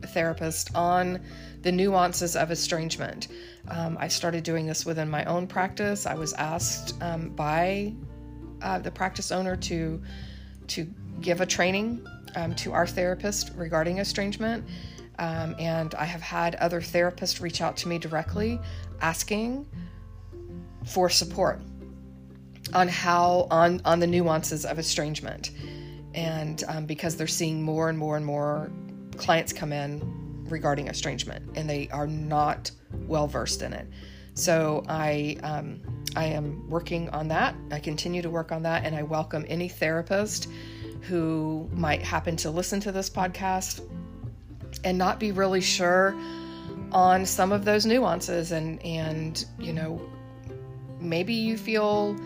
therapists 0.00 0.74
on 0.76 1.20
the 1.62 1.72
nuances 1.72 2.34
of 2.34 2.50
estrangement. 2.50 3.28
Um, 3.68 3.96
i 4.00 4.08
started 4.08 4.44
doing 4.44 4.66
this 4.66 4.84
within 4.84 5.08
my 5.08 5.24
own 5.24 5.46
practice. 5.46 6.06
I 6.06 6.14
was 6.14 6.32
asked 6.34 7.00
um, 7.02 7.30
by 7.30 7.94
uh, 8.62 8.78
the 8.78 8.90
practice 8.90 9.30
owner 9.30 9.56
to 9.56 10.02
to 10.68 10.84
give 11.20 11.40
a 11.40 11.46
training 11.46 12.06
um, 12.34 12.54
to 12.56 12.72
our 12.72 12.86
therapist 12.86 13.52
regarding 13.54 13.98
estrangement. 13.98 14.64
Um, 15.18 15.54
and 15.58 15.94
I 15.94 16.04
have 16.04 16.22
had 16.22 16.54
other 16.56 16.80
therapists 16.80 17.40
reach 17.40 17.60
out 17.60 17.76
to 17.78 17.88
me 17.88 17.98
directly 17.98 18.58
asking 19.00 19.66
for 20.86 21.10
support 21.10 21.60
on 22.72 22.88
how 22.88 23.46
on 23.50 23.80
on 23.84 24.00
the 24.00 24.06
nuances 24.06 24.64
of 24.64 24.78
estrangement. 24.78 25.50
And 26.14 26.62
um, 26.68 26.86
because 26.86 27.16
they're 27.16 27.26
seeing 27.26 27.62
more 27.62 27.88
and 27.88 27.98
more 27.98 28.16
and 28.16 28.26
more 28.26 28.70
clients 29.16 29.52
come 29.52 29.72
in 29.72 30.44
regarding 30.48 30.88
estrangement 30.88 31.56
and 31.56 31.68
they 31.68 31.88
are 31.88 32.06
not 32.06 32.70
well 33.06 33.26
versed 33.26 33.62
in 33.62 33.72
it. 33.72 33.86
So 34.34 34.84
i 34.88 35.36
um, 35.42 35.80
i 36.16 36.24
am 36.24 36.68
working 36.68 37.08
on 37.10 37.28
that. 37.28 37.54
I 37.70 37.78
continue 37.78 38.22
to 38.22 38.30
work 38.30 38.52
on 38.52 38.62
that 38.62 38.84
and 38.84 38.94
i 38.94 39.02
welcome 39.02 39.44
any 39.48 39.68
therapist 39.68 40.48
who 41.02 41.68
might 41.72 42.02
happen 42.02 42.36
to 42.36 42.50
listen 42.50 42.80
to 42.80 42.92
this 42.92 43.10
podcast 43.10 43.80
and 44.84 44.96
not 44.96 45.18
be 45.18 45.32
really 45.32 45.60
sure 45.60 46.14
on 46.92 47.24
some 47.26 47.52
of 47.52 47.64
those 47.64 47.86
nuances 47.86 48.52
and 48.52 48.82
and 48.84 49.46
you 49.58 49.72
know 49.72 50.00
maybe 51.00 51.34
you 51.34 51.56
feel 51.56 52.16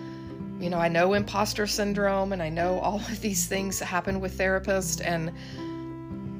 you 0.60 0.70
know 0.70 0.78
I 0.78 0.88
know 0.88 1.14
imposter 1.14 1.66
syndrome 1.66 2.32
and 2.32 2.42
I 2.42 2.48
know 2.48 2.78
all 2.80 2.96
of 2.96 3.20
these 3.20 3.46
things 3.46 3.78
that 3.78 3.86
happen 3.86 4.20
with 4.20 4.38
therapists 4.38 5.00
and 5.04 5.32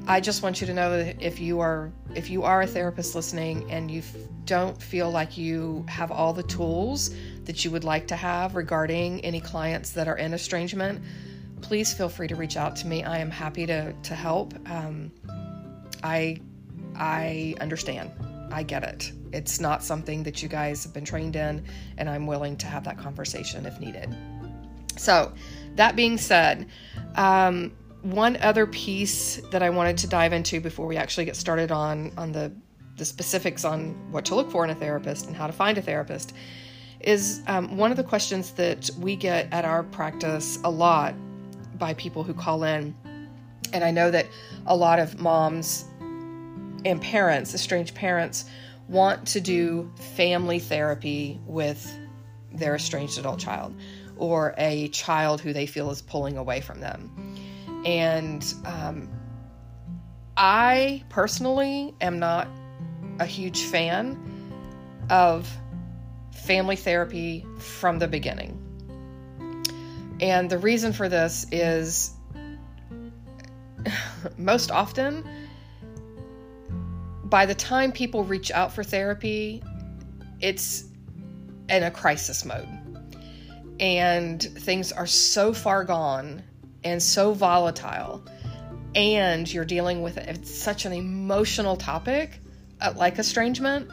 I 0.09 0.21
just 0.21 0.41
want 0.41 0.61
you 0.61 0.67
to 0.67 0.73
know 0.73 1.03
that 1.03 1.21
if 1.21 1.39
you 1.39 1.59
are 1.59 1.91
if 2.15 2.29
you 2.29 2.43
are 2.43 2.61
a 2.61 2.67
therapist 2.67 3.15
listening 3.15 3.69
and 3.69 3.91
you 3.91 4.01
don't 4.45 4.81
feel 4.81 5.11
like 5.11 5.37
you 5.37 5.85
have 5.89 6.11
all 6.11 6.31
the 6.31 6.43
tools 6.43 7.13
that 7.43 7.65
you 7.65 7.71
would 7.71 7.83
like 7.83 8.07
to 8.07 8.15
have 8.15 8.55
regarding 8.55 9.19
any 9.21 9.41
clients 9.41 9.91
that 9.91 10.07
are 10.07 10.17
in 10.17 10.33
estrangement 10.33 11.01
please 11.61 11.93
feel 11.93 12.09
free 12.09 12.27
to 12.27 12.35
reach 12.35 12.57
out 12.57 12.75
to 12.77 12.87
me. 12.87 13.03
I 13.03 13.19
am 13.19 13.31
happy 13.31 13.65
to 13.65 13.93
to 13.93 14.15
help. 14.15 14.53
Um, 14.69 15.11
I 16.03 16.39
I 16.95 17.55
understand. 17.59 18.11
I 18.51 18.63
get 18.63 18.83
it. 18.83 19.11
It's 19.33 19.59
not 19.59 19.83
something 19.83 20.23
that 20.23 20.41
you 20.41 20.49
guys 20.49 20.83
have 20.83 20.93
been 20.93 21.05
trained 21.05 21.35
in, 21.35 21.63
and 21.97 22.09
I'm 22.09 22.27
willing 22.27 22.57
to 22.57 22.67
have 22.67 22.83
that 22.85 22.97
conversation 22.97 23.65
if 23.65 23.79
needed. 23.79 24.15
So, 24.95 25.33
that 25.75 25.95
being 25.95 26.17
said, 26.17 26.67
um, 27.15 27.71
one 28.01 28.37
other 28.37 28.65
piece 28.65 29.37
that 29.51 29.61
I 29.61 29.69
wanted 29.69 29.97
to 29.99 30.07
dive 30.07 30.33
into 30.33 30.61
before 30.61 30.87
we 30.87 30.97
actually 30.97 31.25
get 31.25 31.35
started 31.35 31.71
on 31.71 32.11
on 32.17 32.31
the 32.31 32.51
the 32.95 33.05
specifics 33.05 33.63
on 33.63 34.11
what 34.11 34.25
to 34.25 34.35
look 34.35 34.49
for 34.49 34.63
in 34.63 34.71
a 34.71 34.75
therapist 34.75 35.27
and 35.27 35.35
how 35.35 35.45
to 35.45 35.53
find 35.53 35.77
a 35.77 35.81
therapist 35.81 36.33
is 36.99 37.41
um, 37.47 37.77
one 37.77 37.91
of 37.91 37.97
the 37.97 38.03
questions 38.03 38.51
that 38.51 38.89
we 38.99 39.15
get 39.15 39.47
at 39.53 39.65
our 39.65 39.83
practice 39.83 40.57
a 40.63 40.69
lot 40.69 41.13
by 41.77 41.93
people 41.93 42.23
who 42.23 42.33
call 42.33 42.63
in. 42.63 42.95
And 43.71 43.83
I 43.83 43.91
know 43.91 44.09
that 44.09 44.25
a 44.65 44.75
lot 44.75 44.97
of 44.97 45.19
moms 45.19 45.85
and 46.87 47.01
parents, 47.01 47.53
estranged 47.53 47.93
parents, 47.95 48.45
want 48.87 49.27
to 49.27 49.41
do 49.41 49.91
family 50.15 50.59
therapy 50.59 51.39
with 51.45 51.91
their 52.53 52.75
estranged 52.75 53.19
adult 53.19 53.39
child 53.39 53.75
or 54.15 54.55
a 54.57 54.87
child 54.89 55.41
who 55.41 55.53
they 55.53 55.65
feel 55.65 55.91
is 55.91 56.01
pulling 56.01 56.37
away 56.37 56.61
from 56.61 56.79
them. 56.79 57.35
And 57.85 58.53
um, 58.65 59.09
I 60.35 61.03
personally 61.09 61.93
am 62.01 62.19
not 62.19 62.47
a 63.19 63.25
huge 63.25 63.63
fan 63.63 64.17
of 65.09 65.49
family 66.31 66.75
therapy 66.75 67.45
from 67.59 67.99
the 67.99 68.07
beginning. 68.07 68.63
And 70.19 70.49
the 70.49 70.57
reason 70.57 70.93
for 70.93 71.09
this 71.09 71.45
is 71.51 72.11
most 74.37 74.71
often, 74.71 75.27
by 77.29 77.45
the 77.45 77.55
time 77.55 77.91
people 77.91 78.23
reach 78.23 78.51
out 78.51 78.71
for 78.71 78.83
therapy, 78.83 79.63
it's 80.39 80.85
in 81.69 81.83
a 81.83 81.91
crisis 81.91 82.45
mode. 82.45 82.67
And 83.79 84.41
things 84.41 84.91
are 84.91 85.05
so 85.05 85.53
far 85.53 85.83
gone 85.83 86.43
and 86.83 87.01
so 87.01 87.33
volatile. 87.33 88.23
And 88.95 89.51
you're 89.51 89.65
dealing 89.65 90.01
with 90.01 90.17
it. 90.17 90.27
It's 90.29 90.53
such 90.53 90.85
an 90.85 90.93
emotional 90.93 91.75
topic, 91.75 92.39
uh, 92.81 92.93
like 92.95 93.19
estrangement, 93.19 93.91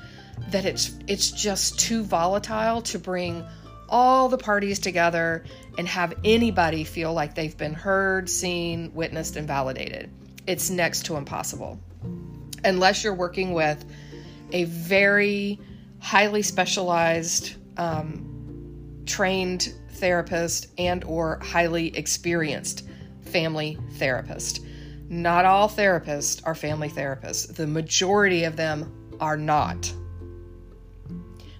that 0.50 0.64
it's 0.64 0.97
it's 1.07 1.31
just 1.31 1.79
too 1.79 2.03
volatile 2.05 2.81
to 2.83 2.99
bring 2.99 3.45
all 3.88 4.29
the 4.29 4.38
parties 4.38 4.79
together 4.79 5.45
and 5.76 5.87
have 5.87 6.14
anybody 6.25 6.85
feel 6.85 7.12
like 7.12 7.35
they've 7.35 7.57
been 7.57 7.75
heard, 7.75 8.31
seen, 8.31 8.95
witnessed, 8.95 9.37
and 9.37 9.47
validated. 9.47 10.11
It's 10.47 10.71
next 10.71 11.05
to 11.07 11.17
impossible. 11.17 11.79
Unless 12.64 13.04
you're 13.04 13.14
working 13.14 13.52
with 13.52 13.85
a 14.52 14.64
very 14.64 15.61
highly 16.00 16.42
specialized, 16.42 17.56
um, 17.76 19.02
trained 19.06 19.75
therapist 19.92 20.68
and 20.78 21.04
or 21.04 21.38
highly 21.42 21.97
experienced 21.97 22.87
family 23.23 23.78
therapist. 23.92 24.61
Not 25.09 25.44
all 25.44 25.68
therapists 25.68 26.40
are 26.44 26.54
family 26.54 26.88
therapists. 26.88 27.54
The 27.54 27.66
majority 27.66 28.44
of 28.44 28.56
them 28.56 28.92
are 29.21 29.37
not. 29.37 29.92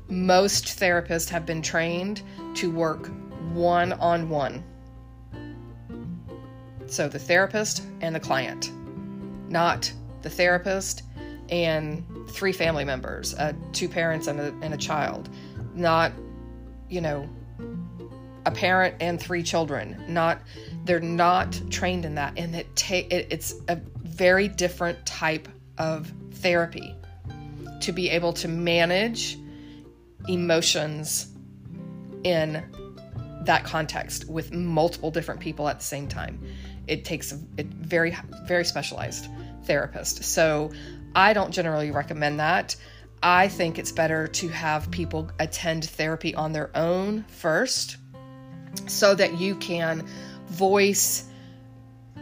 Most 0.08 0.66
therapists 0.78 1.28
have 1.30 1.46
been 1.46 1.62
trained 1.62 2.23
to 2.54 2.70
work 2.70 3.11
one 3.52 3.92
on 3.94 4.28
one. 4.28 4.62
So 6.87 7.08
the 7.08 7.18
therapist 7.18 7.82
and 8.00 8.14
the 8.14 8.20
client, 8.20 8.70
not 9.49 9.92
the 10.25 10.31
therapist 10.31 11.04
and 11.50 12.04
three 12.31 12.52
family 12.52 12.85
members, 12.85 13.35
uh, 13.35 13.52
two 13.73 13.88
parents 13.88 14.26
and 14.26 14.40
a, 14.40 14.47
and 14.62 14.75
a 14.75 14.76
child, 14.76 15.28
not, 15.75 16.11
you 16.88 17.00
know, 17.00 17.28
a 18.47 18.50
parent 18.50 18.97
and 19.00 19.21
three 19.21 19.43
children. 19.43 20.02
Not, 20.09 20.40
they're 20.85 20.99
not 20.99 21.61
trained 21.71 22.04
in 22.04 22.16
that, 22.16 22.33
and 22.37 22.57
it 22.57 22.75
take 22.75 23.12
it, 23.12 23.28
it's 23.31 23.54
a 23.69 23.76
very 24.02 24.49
different 24.49 25.04
type 25.07 25.47
of 25.78 26.12
therapy 26.33 26.95
to 27.81 27.93
be 27.93 28.11
able 28.11 28.33
to 28.33 28.49
manage 28.49 29.38
emotions 30.26 31.28
in 32.25 32.64
that 33.43 33.64
context 33.64 34.26
with 34.28 34.52
multiple 34.52 35.11
different 35.11 35.40
people 35.40 35.69
at 35.69 35.78
the 35.78 35.85
same 35.85 36.09
time. 36.09 36.40
It 36.87 37.04
takes 37.04 37.33
a 37.33 37.62
very, 37.62 38.16
very 38.47 38.64
specialized 38.64 39.28
therapist. 39.66 40.25
So 40.25 40.73
I 41.14 41.33
don't 41.33 41.50
generally 41.50 41.90
recommend 41.90 42.40
that. 42.40 42.76
I 43.23 43.49
think 43.49 43.78
it's 43.78 43.92
better 43.92 44.26
to 44.28 44.49
have 44.49 44.90
people 44.90 45.30
attend 45.38 45.85
therapy 45.87 46.35
on 46.35 46.52
their 46.52 46.71
own 46.76 47.25
first 47.28 47.97
so 48.87 49.14
that 49.14 49.38
you 49.38 49.54
can 49.56 50.06
voice 50.49 51.25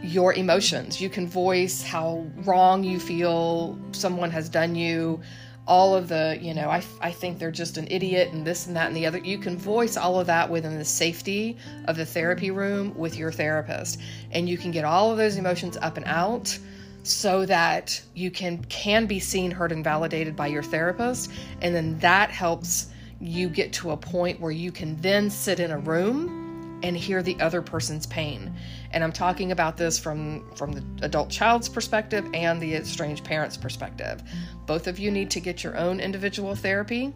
your 0.03 0.35
emotions. 0.35 1.01
You 1.01 1.09
can 1.09 1.27
voice 1.27 1.83
how 1.83 2.27
wrong 2.45 2.85
you 2.85 3.01
feel 3.01 3.79
someone 3.93 4.31
has 4.31 4.49
done 4.49 4.75
you, 4.75 5.21
all 5.67 5.95
of 5.95 6.09
the, 6.09 6.39
you 6.41 6.55
know, 6.55 6.69
I, 6.69 6.83
I 7.01 7.13
think 7.13 7.39
they're 7.39 7.53
just 7.53 7.79
an 7.79 7.87
idiot 7.89 8.33
and 8.33 8.45
this 8.45 8.67
and 8.67 8.77
that 8.77 8.89
and 8.89 8.97
the 8.97 9.07
other. 9.07 9.19
You 9.19 9.39
can 9.39 9.57
voice 9.57 9.97
all 9.97 10.19
of 10.19 10.27
that 10.27 10.51
within 10.51 10.77
the 10.77 10.85
safety 10.85 11.57
of 11.87 11.97
the 11.97 12.05
therapy 12.05 12.51
room 12.51 12.95
with 12.97 13.17
your 13.17 13.31
therapist. 13.31 14.01
And 14.33 14.49
you 14.49 14.59
can 14.59 14.73
get 14.73 14.85
all 14.85 15.13
of 15.13 15.19
those 15.19 15.37
emotions 15.37 15.77
up 15.77 15.97
and 15.97 16.07
out 16.07 16.59
so 17.03 17.45
that 17.47 18.01
you 18.15 18.31
can 18.31 18.65
can 18.65 19.07
be 19.07 19.19
seen, 19.19 19.51
heard, 19.51 19.73
and 19.73 19.83
validated 19.83 20.37
by 20.37 20.47
your 20.47 20.63
therapist. 20.63 21.31
And 21.61 21.75
then 21.75 21.99
that 21.99 22.31
helps 22.31 22.89
you 23.21 23.49
get 23.49 23.73
to 23.75 23.93
a 23.93 23.97
point 23.97 24.41
where 24.41 24.51
you 24.51 24.73
can 24.73 25.01
then 25.01 25.31
sit 25.31 25.61
in 25.61 25.71
a 25.71 25.79
room 25.79 26.41
and 26.83 26.97
hear 26.97 27.23
the 27.23 27.39
other 27.41 27.63
person's 27.63 28.07
pain. 28.07 28.53
And 28.91 29.05
I'm 29.05 29.13
talking 29.13 29.53
about 29.53 29.77
this 29.77 29.99
from 29.99 30.51
from 30.55 30.73
the 30.73 30.85
adult 31.03 31.31
child's 31.31 31.69
perspective 31.69 32.27
and 32.35 32.61
the 32.61 32.75
estranged 32.75 33.25
parent's 33.25 33.57
perspective. 33.57 34.23
Both 34.67 34.87
of 34.87 34.99
you 34.99 35.11
need 35.11 35.31
to 35.33 35.41
get 35.41 35.63
your 35.63 35.77
own 35.77 36.01
individual 36.01 36.55
therapy 36.55 37.13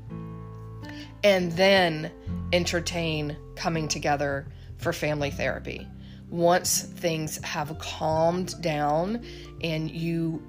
and 1.24 1.52
then 1.52 2.12
entertain 2.52 3.36
coming 3.56 3.88
together 3.88 4.46
for 4.78 4.92
family 4.92 5.30
therapy. 5.30 5.86
Once 6.28 6.82
things 6.82 7.38
have 7.44 7.78
calmed 7.78 8.60
down 8.60 9.24
and 9.62 9.90
you 9.90 10.42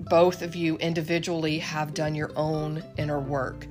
both 0.00 0.42
of 0.42 0.56
you 0.56 0.76
individually 0.78 1.58
have 1.58 1.94
done 1.94 2.14
your 2.14 2.32
own 2.36 2.82
inner 2.98 3.20
work, 3.20 3.66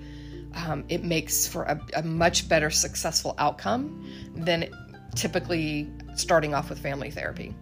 um, 0.53 0.83
it 0.89 1.03
makes 1.03 1.47
for 1.47 1.63
a, 1.63 1.79
a, 1.95 2.03
much 2.03 2.47
better 2.47 2.69
successful 2.69 3.35
outcome 3.37 4.09
than 4.35 4.69
typically 5.15 5.89
starting 6.15 6.53
off 6.53 6.69
with 6.69 6.79
family 6.79 7.11
therapy. 7.11 7.53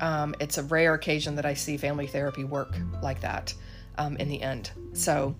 Um, 0.00 0.34
it's 0.40 0.58
a 0.58 0.62
rare 0.62 0.94
occasion 0.94 1.36
that 1.36 1.46
I 1.46 1.54
see 1.54 1.76
family 1.76 2.06
therapy 2.06 2.44
work 2.44 2.76
like 3.02 3.20
that 3.20 3.54
um, 3.96 4.16
in 4.16 4.28
the 4.28 4.42
end. 4.42 4.70
So 4.92 5.36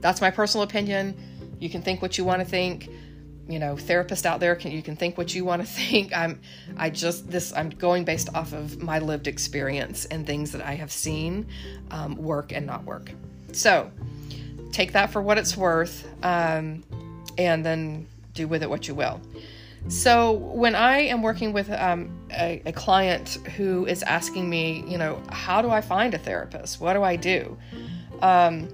that's 0.00 0.20
my 0.20 0.30
personal 0.30 0.64
opinion. 0.64 1.16
You 1.58 1.70
can 1.70 1.82
think 1.82 2.02
what 2.02 2.18
you 2.18 2.24
want 2.24 2.40
to 2.40 2.44
think. 2.44 2.88
You 3.48 3.58
know, 3.58 3.76
therapist 3.76 4.26
out 4.26 4.40
there 4.40 4.54
can 4.54 4.72
you 4.72 4.82
can 4.82 4.94
think 4.94 5.16
what 5.16 5.34
you 5.34 5.44
want 5.44 5.62
to 5.62 5.68
think. 5.80 6.14
I'm 6.16 6.40
I 6.76 6.90
just 6.90 7.30
this 7.30 7.52
I'm 7.52 7.70
going 7.70 8.04
based 8.04 8.34
off 8.34 8.52
of 8.52 8.82
my 8.82 8.98
lived 8.98 9.26
experience 9.26 10.04
and 10.06 10.26
things 10.26 10.52
that 10.52 10.62
I 10.62 10.74
have 10.74 10.92
seen 10.92 11.46
um, 11.90 12.16
work 12.16 12.52
and 12.52 12.66
not 12.66 12.84
work. 12.84 13.10
So 13.52 13.90
take 14.72 14.92
that 14.92 15.10
for 15.10 15.22
what 15.22 15.38
it's 15.38 15.56
worth, 15.56 16.06
um, 16.22 16.84
and 17.38 17.64
then 17.64 18.06
do 18.34 18.46
with 18.46 18.62
it 18.62 18.70
what 18.70 18.86
you 18.86 18.94
will. 18.94 19.20
So 19.88 20.32
when 20.32 20.74
I 20.74 20.98
am 20.98 21.22
working 21.22 21.52
with 21.52 21.70
um, 21.70 22.10
a, 22.30 22.60
a, 22.66 22.72
client 22.72 23.38
who 23.56 23.86
is 23.86 24.02
asking 24.02 24.50
me, 24.50 24.84
you 24.86 24.98
know, 24.98 25.22
how 25.30 25.62
do 25.62 25.70
I 25.70 25.80
find 25.80 26.12
a 26.12 26.18
therapist? 26.18 26.80
What 26.80 26.92
do 26.94 27.02
I 27.02 27.16
do? 27.16 27.56
Um, 28.20 28.68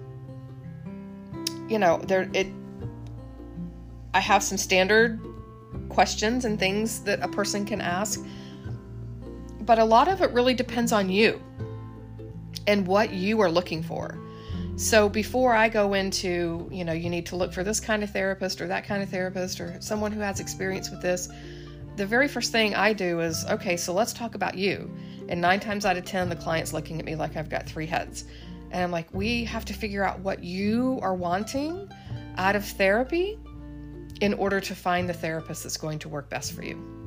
you 1.68 1.78
know, 1.78 1.98
there 1.98 2.28
it. 2.32 2.48
I 4.14 4.20
have 4.20 4.42
some 4.42 4.56
standard 4.56 5.20
questions 5.88 6.44
and 6.44 6.58
things 6.58 7.00
that 7.00 7.20
a 7.20 7.28
person 7.28 7.66
can 7.66 7.80
ask, 7.80 8.24
but 9.60 9.78
a 9.78 9.84
lot 9.84 10.08
of 10.08 10.22
it 10.22 10.30
really 10.30 10.54
depends 10.54 10.92
on 10.92 11.10
you 11.10 11.42
and 12.66 12.86
what 12.86 13.12
you 13.12 13.40
are 13.40 13.50
looking 13.50 13.82
for. 13.82 14.18
So 14.76 15.08
before 15.08 15.54
I 15.54 15.68
go 15.68 15.94
into, 15.94 16.68
you 16.70 16.84
know, 16.84 16.92
you 16.92 17.10
need 17.10 17.26
to 17.26 17.36
look 17.36 17.52
for 17.52 17.64
this 17.64 17.80
kind 17.80 18.02
of 18.02 18.10
therapist 18.10 18.60
or 18.60 18.68
that 18.68 18.84
kind 18.84 19.02
of 19.02 19.08
therapist 19.08 19.60
or 19.60 19.76
someone 19.80 20.12
who 20.12 20.20
has 20.20 20.40
experience 20.40 20.90
with 20.90 21.02
this, 21.02 21.28
the 21.96 22.06
very 22.06 22.28
first 22.28 22.50
thing 22.50 22.74
I 22.74 22.92
do 22.92 23.20
is, 23.20 23.44
okay, 23.46 23.76
so 23.76 23.92
let's 23.92 24.12
talk 24.12 24.34
about 24.34 24.56
you. 24.56 24.92
And 25.28 25.40
nine 25.40 25.60
times 25.60 25.86
out 25.86 25.96
of 25.96 26.04
10, 26.04 26.28
the 26.28 26.36
client's 26.36 26.72
looking 26.72 26.98
at 26.98 27.04
me 27.04 27.16
like 27.16 27.36
I've 27.36 27.48
got 27.48 27.66
three 27.66 27.86
heads. 27.86 28.24
And 28.70 28.82
I'm 28.82 28.90
like, 28.90 29.12
we 29.12 29.44
have 29.44 29.64
to 29.66 29.72
figure 29.72 30.04
out 30.04 30.20
what 30.20 30.42
you 30.42 30.98
are 31.02 31.14
wanting 31.14 31.88
out 32.36 32.56
of 32.56 32.64
therapy 32.64 33.38
in 34.20 34.34
order 34.34 34.60
to 34.60 34.74
find 34.74 35.08
the 35.08 35.12
therapist 35.12 35.62
that's 35.62 35.76
going 35.76 35.98
to 36.00 36.08
work 36.08 36.28
best 36.30 36.52
for 36.52 36.62
you. 36.62 37.04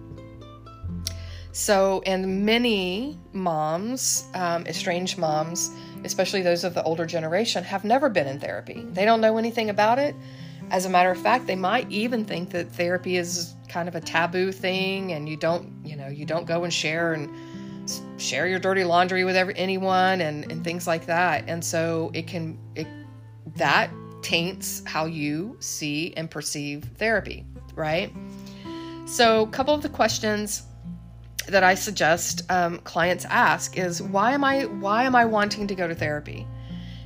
So, 1.57 2.03
and 2.05 2.45
many 2.45 3.17
moms, 3.33 4.27
um, 4.35 4.67
estranged 4.67 5.17
moms, 5.17 5.71
especially 6.03 6.43
those 6.43 6.63
of 6.63 6.75
the 6.75 6.83
older 6.83 7.05
generation, 7.05 7.63
have 7.63 7.83
never 7.83 8.09
been 8.09 8.27
in 8.27 8.39
therapy. 8.39 8.85
They 8.91 9.05
don't 9.05 9.21
know 9.21 9.37
anything 9.37 9.71
about 9.71 9.97
it. 9.97 10.15
As 10.69 10.85
a 10.85 10.89
matter 10.89 11.09
of 11.09 11.17
fact, 11.19 11.47
they 11.47 11.55
might 11.55 11.89
even 11.89 12.25
think 12.25 12.51
that 12.51 12.71
therapy 12.71 13.17
is 13.17 13.55
kind 13.69 13.87
of 13.87 13.95
a 13.95 14.01
taboo 14.01 14.51
thing 14.51 15.13
and 15.13 15.27
you 15.27 15.35
don't, 15.35 15.73
you 15.83 15.95
know, 15.95 16.07
you 16.07 16.25
don't 16.25 16.45
go 16.45 16.63
and 16.63 16.71
share 16.71 17.13
and 17.13 17.27
share 18.21 18.47
your 18.47 18.59
dirty 18.59 18.83
laundry 18.83 19.23
with 19.23 19.35
every, 19.35 19.55
anyone 19.57 20.21
and, 20.21 20.51
and 20.51 20.63
things 20.63 20.85
like 20.85 21.05
that. 21.07 21.45
And 21.47 21.63
so 21.63 22.11
it 22.13 22.27
can, 22.27 22.59
it, 22.75 22.87
that 23.55 23.89
taints 24.21 24.83
how 24.85 25.05
you 25.05 25.57
see 25.59 26.13
and 26.15 26.29
perceive 26.29 26.83
therapy, 26.97 27.45
right? 27.75 28.13
So, 29.05 29.43
a 29.43 29.47
couple 29.47 29.73
of 29.73 29.81
the 29.81 29.89
questions 29.89 30.63
that 31.47 31.63
I 31.63 31.75
suggest 31.75 32.41
um, 32.51 32.79
clients 32.79 33.25
ask 33.25 33.77
is 33.77 34.01
why 34.01 34.33
am 34.33 34.43
I 34.43 34.65
why 34.65 35.03
am 35.03 35.15
I 35.15 35.25
wanting 35.25 35.67
to 35.67 35.75
go 35.75 35.87
to 35.87 35.95
therapy? 35.95 36.45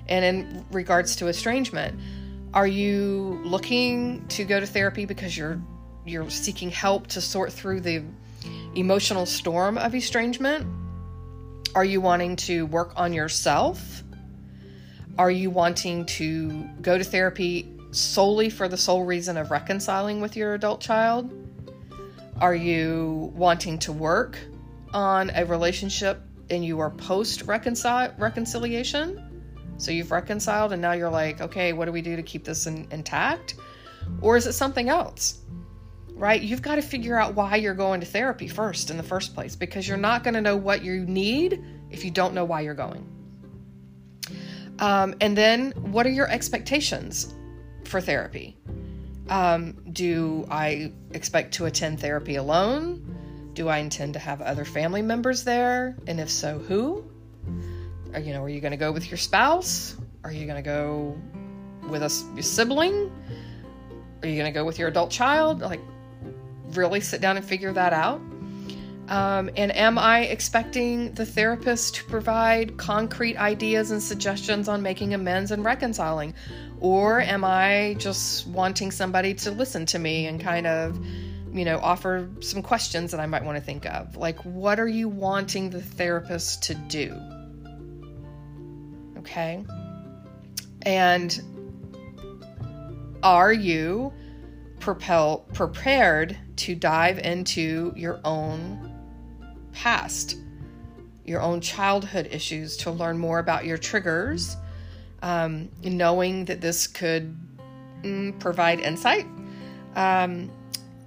And 0.08 0.26
in 0.26 0.66
regards 0.72 1.16
to 1.18 1.28
estrangement, 1.28 2.00
are 2.54 2.68
you 2.68 3.40
looking 3.44 4.28
to 4.30 4.44
go 4.44 4.60
to 4.60 4.66
therapy 4.66 5.06
because 5.06 5.38
you're 5.38 5.62
you're 6.06 6.30
seeking 6.30 6.72
help 6.72 7.08
to 7.08 7.22
sort 7.22 7.54
through 7.54 7.82
the 7.82 8.04
emotional 8.76 9.26
storm 9.26 9.78
of 9.78 9.94
estrangement? 9.94 10.66
Are 11.76 11.86
you 11.86 12.02
wanting 12.02 12.36
to 12.38 12.66
work 12.66 12.94
on 12.96 13.14
yourself? 13.14 14.04
Are 15.18 15.32
you 15.32 15.50
wanting 15.50 16.06
to 16.06 16.64
go 16.82 16.98
to 16.98 17.04
therapy 17.04 17.70
solely 17.92 18.50
for 18.50 18.68
the 18.68 18.78
sole 18.78 19.04
reason 19.04 19.36
of 19.36 19.52
reconciling 19.52 20.22
with 20.22 20.38
your 20.38 20.54
adult 20.54 20.80
child? 20.80 21.34
Are 22.40 22.56
you 22.56 23.32
wanting 23.36 23.78
to 23.80 23.92
work 23.92 24.38
on 24.94 25.30
a 25.32 25.46
relationship 25.46 26.22
and 26.50 26.64
you 26.64 26.80
are 26.80 26.90
post 26.90 27.44
reconciliation? 27.44 29.44
So 29.78 29.92
you've 29.92 30.12
reconciled 30.12 30.72
and 30.72 30.82
now 30.82 30.94
you're 30.94 31.10
like, 31.10 31.42
okay, 31.42 31.74
what 31.74 31.86
do 31.86 31.92
we 31.92 32.02
do 32.02 32.16
to 32.16 32.24
keep 32.24 32.46
this 32.46 32.66
in, 32.66 32.88
intact? 32.92 33.56
Or 34.22 34.38
is 34.38 34.48
it 34.48 34.54
something 34.54 34.90
else? 34.90 35.40
Right? 36.14 36.42
You've 36.42 36.62
got 36.62 36.76
to 36.76 36.82
figure 36.82 37.20
out 37.20 37.36
why 37.36 37.58
you're 37.58 37.74
going 37.74 38.00
to 38.00 38.06
therapy 38.06 38.48
first 38.48 38.90
in 38.90 38.98
the 38.98 39.04
first 39.04 39.36
place 39.36 39.58
because 39.58 39.88
you're 39.88 39.98
not 39.98 40.24
going 40.24 40.36
to 40.36 40.42
know 40.42 40.56
what 40.56 40.84
you 40.84 41.06
need 41.06 41.64
if 41.90 42.06
you 42.06 42.12
don't 42.12 42.34
know 42.34 42.46
why 42.46 42.62
you're 42.62 42.74
going. 42.74 43.21
Um, 44.82 45.16
and 45.22 45.38
then, 45.38 45.72
what 45.72 46.06
are 46.06 46.10
your 46.10 46.28
expectations 46.28 47.34
for 47.86 48.02
therapy? 48.02 48.58
Um, 49.30 49.78
do 49.94 50.46
I 50.50 50.92
expect 51.12 51.54
to 51.54 51.66
attend 51.66 52.00
therapy 52.00 52.36
alone? 52.36 53.52
Do 53.54 53.70
I 53.70 53.78
intend 53.78 54.14
to 54.14 54.20
have 54.20 54.42
other 54.42 54.66
family 54.66 55.02
members 55.02 55.44
there? 55.44 55.96
And 56.08 56.20
if 56.20 56.30
so, 56.30 56.58
who? 56.58 57.06
Are, 58.14 58.20
you 58.20 58.34
know, 58.34 58.44
are 58.44 58.50
you 58.50 58.60
going 58.60 58.72
to 58.72 58.78
go 58.78 58.92
with 58.92 59.10
your 59.10 59.18
spouse? 59.18 59.96
Are 60.24 60.32
you 60.32 60.46
going 60.46 60.62
to 60.62 60.68
go 60.68 61.18
with 61.88 62.04
a 62.04 62.10
sibling? 62.10 63.12
Are 64.22 64.28
you 64.28 64.36
going 64.36 64.52
to 64.52 64.60
go 64.60 64.66
with 64.66 64.80
your 64.80 64.88
adult 64.88 65.12
child? 65.12 65.62
Like, 65.62 65.82
really 66.72 67.02
sit 67.02 67.22
down 67.22 67.38
and 67.38 67.46
figure 67.46 67.72
that 67.74 67.94
out. 67.94 68.20
Um, 69.12 69.50
and 69.58 69.76
am 69.76 70.00
I 70.00 70.22
expecting 70.22 71.12
the 71.12 71.26
therapist 71.26 71.96
to 71.96 72.06
provide 72.06 72.78
concrete 72.78 73.36
ideas 73.36 73.92
and 73.92 74.02
suggestions 74.02 74.70
on 74.70 74.82
making 74.82 75.14
amends 75.14 75.52
and 75.52 75.66
reconciling? 75.66 76.34
Or 76.80 77.20
am 77.20 77.44
I 77.44 77.98
just 78.00 78.48
wanting 78.48 78.90
somebody 78.90 79.34
to 79.34 79.52
listen 79.52 79.86
to 79.88 80.00
me 80.00 80.28
and 80.28 80.40
kind 80.40 80.66
of, 80.66 81.06
you 81.52 81.66
know, 81.66 81.78
offer 81.80 82.30
some 82.40 82.62
questions 82.62 83.12
that 83.12 83.20
I 83.20 83.26
might 83.26 83.44
want 83.44 83.58
to 83.58 83.62
think 83.62 83.86
of? 83.86 84.16
Like, 84.16 84.40
what 84.46 84.80
are 84.80 84.88
you 84.88 85.10
wanting 85.10 85.72
the 85.72 85.82
therapist 85.82 86.64
to 86.64 86.76
do? 86.76 87.14
Okay. 89.18 89.62
And 90.84 91.38
are 93.24 93.52
you 93.52 94.14
propel, 94.80 95.40
prepared 95.54 96.38
to 96.56 96.76
dive 96.76 97.20
into 97.20 97.92
your 97.98 98.22
own 98.24 98.91
past, 99.74 100.38
your 101.26 101.42
own 101.42 101.62
childhood 101.62 102.28
issues, 102.32 102.78
to 102.78 102.92
learn 102.92 103.18
more 103.18 103.40
about 103.40 103.66
your 103.66 103.78
triggers, 103.78 104.56
um, 105.22 105.70
knowing 105.84 106.46
that 106.46 106.62
this 106.62 106.88
could 106.88 107.36
mm, 108.02 108.38
provide 108.40 108.80
insight 108.80 109.26
um, 109.96 110.52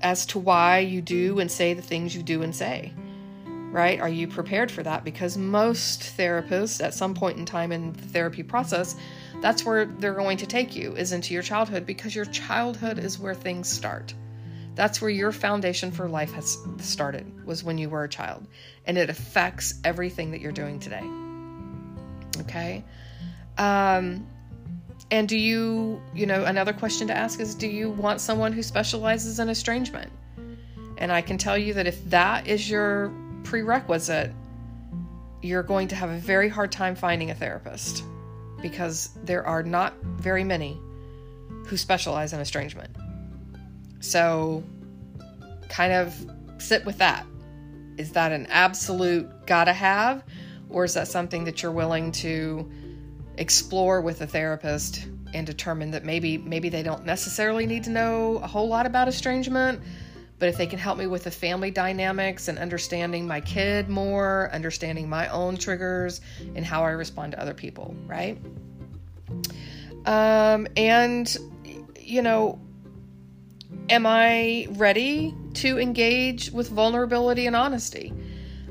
as 0.03 0.27
to 0.27 0.38
why 0.38 0.79
you 0.79 1.00
do 1.00 1.40
and 1.40 1.50
say 1.50 1.74
the 1.74 1.83
things 1.83 2.14
you 2.14 2.22
do 2.22 2.42
and 2.42 2.55
say. 2.55 2.92
Right? 3.46 4.00
Are 4.00 4.09
you 4.09 4.29
prepared 4.29 4.70
for 4.70 4.85
that? 4.85 5.03
Because 5.03 5.37
most 5.37 6.16
therapists, 6.16 6.81
at 6.81 6.94
some 6.94 7.12
point 7.12 7.38
in 7.38 7.44
time 7.44 7.72
in 7.72 7.92
the 7.92 8.03
therapy 8.03 8.44
process, 8.44 8.94
that's 9.40 9.64
where 9.64 9.85
they're 9.85 10.14
going 10.14 10.37
to 10.38 10.46
take 10.46 10.77
you, 10.77 10.94
is 10.94 11.11
into 11.11 11.35
your 11.35 11.42
childhood, 11.42 11.85
because 11.85 12.14
your 12.14 12.24
childhood 12.27 13.00
is 13.00 13.18
where 13.18 13.35
things 13.35 13.68
start. 13.68 14.14
That's 14.75 15.01
where 15.01 15.11
your 15.11 15.33
foundation 15.33 15.91
for 15.91 16.09
life 16.09 16.33
has 16.33 16.59
started, 16.79 17.47
was 17.47 17.63
when 17.63 17.79
you 17.79 17.89
were 17.89 18.05
a 18.05 18.09
child. 18.09 18.47
And 18.87 18.99
it 18.99 19.09
affects 19.09 19.75
everything 19.85 20.33
that 20.33 20.41
you're 20.41 20.53
doing 20.53 20.81
today. 20.81 21.05
Okay? 22.41 22.85
Um, 23.57 24.27
and 25.11 25.29
do 25.29 25.37
you, 25.37 26.03
you 26.15 26.27
know, 26.27 26.45
another 26.45 26.73
question 26.73 27.07
to 27.09 27.17
ask 27.17 27.39
is 27.39 27.55
do 27.55 27.69
you 27.69 27.91
want 27.91 28.21
someone 28.21 28.53
who 28.53 28.63
specializes 28.63 29.39
in 29.39 29.49
estrangement? 29.49 30.11
And 30.99 31.13
I 31.13 31.21
can 31.21 31.39
tell 31.39 31.59
you 31.59 31.75
that 31.75 31.87
if 31.87 32.05
that 32.11 32.47
is 32.47 32.69
your 32.69 33.13
prerequisite, 33.45 34.33
you're 35.43 35.63
going 35.63 35.89
to 35.89 35.95
have 35.95 36.11
a 36.11 36.17
very 36.17 36.49
hard 36.49 36.73
time 36.73 36.95
finding 36.95 37.31
a 37.31 37.35
therapist 37.35 38.05
because 38.63 39.11
there 39.25 39.47
are 39.47 39.63
not 39.63 39.95
very 40.03 40.43
many 40.43 40.81
who 41.67 41.77
specialize 41.77 42.33
in 42.33 42.41
estrangement. 42.41 42.91
So, 44.05 44.62
kind 45.69 45.93
of 45.93 46.14
sit 46.59 46.85
with 46.85 46.99
that. 46.99 47.27
Is 47.97 48.12
that 48.12 48.33
an 48.33 48.47
absolute 48.51 49.47
gotta 49.47 49.73
have, 49.73 50.25
or 50.69 50.85
is 50.85 50.95
that 50.95 51.09
something 51.09 51.45
that 51.45 51.62
you're 51.62 51.73
willing 51.73 52.12
to 52.12 52.71
explore 53.38 54.01
with 54.03 54.21
a 54.21 54.27
therapist 54.27 55.07
and 55.33 55.47
determine 55.47 55.90
that 55.93 56.05
maybe 56.05 56.37
maybe 56.38 56.69
they 56.69 56.83
don't 56.83 57.07
necessarily 57.07 57.67
need 57.67 57.85
to 57.85 57.90
know 57.90 58.37
a 58.43 58.47
whole 58.47 58.69
lot 58.69 58.85
about 58.85 59.09
estrangement, 59.09 59.81
but 60.38 60.51
if 60.51 60.59
they 60.59 60.67
can 60.67 60.79
help 60.79 60.99
me 60.99 61.07
with 61.07 61.25
the 61.25 61.31
family 61.31 61.71
dynamics 61.71 62.49
and 62.49 62.59
understanding 62.59 63.27
my 63.27 63.40
kid 63.40 63.88
more, 63.88 64.51
understanding 64.53 65.09
my 65.09 65.29
own 65.29 65.57
triggers 65.57 66.21
and 66.55 66.64
how 66.64 66.85
I 66.85 66.90
respond 66.90 67.33
to 67.33 67.40
other 67.40 67.55
people, 67.55 67.97
right? 68.07 68.38
Um, 70.05 70.67
and 70.77 71.35
you 71.99 72.21
know, 72.21 72.61
Am 73.90 74.07
I 74.07 74.66
ready 74.70 75.35
to 75.55 75.79
engage 75.79 76.51
with 76.51 76.70
vulnerability 76.70 77.47
and 77.47 77.55
honesty? 77.55 78.14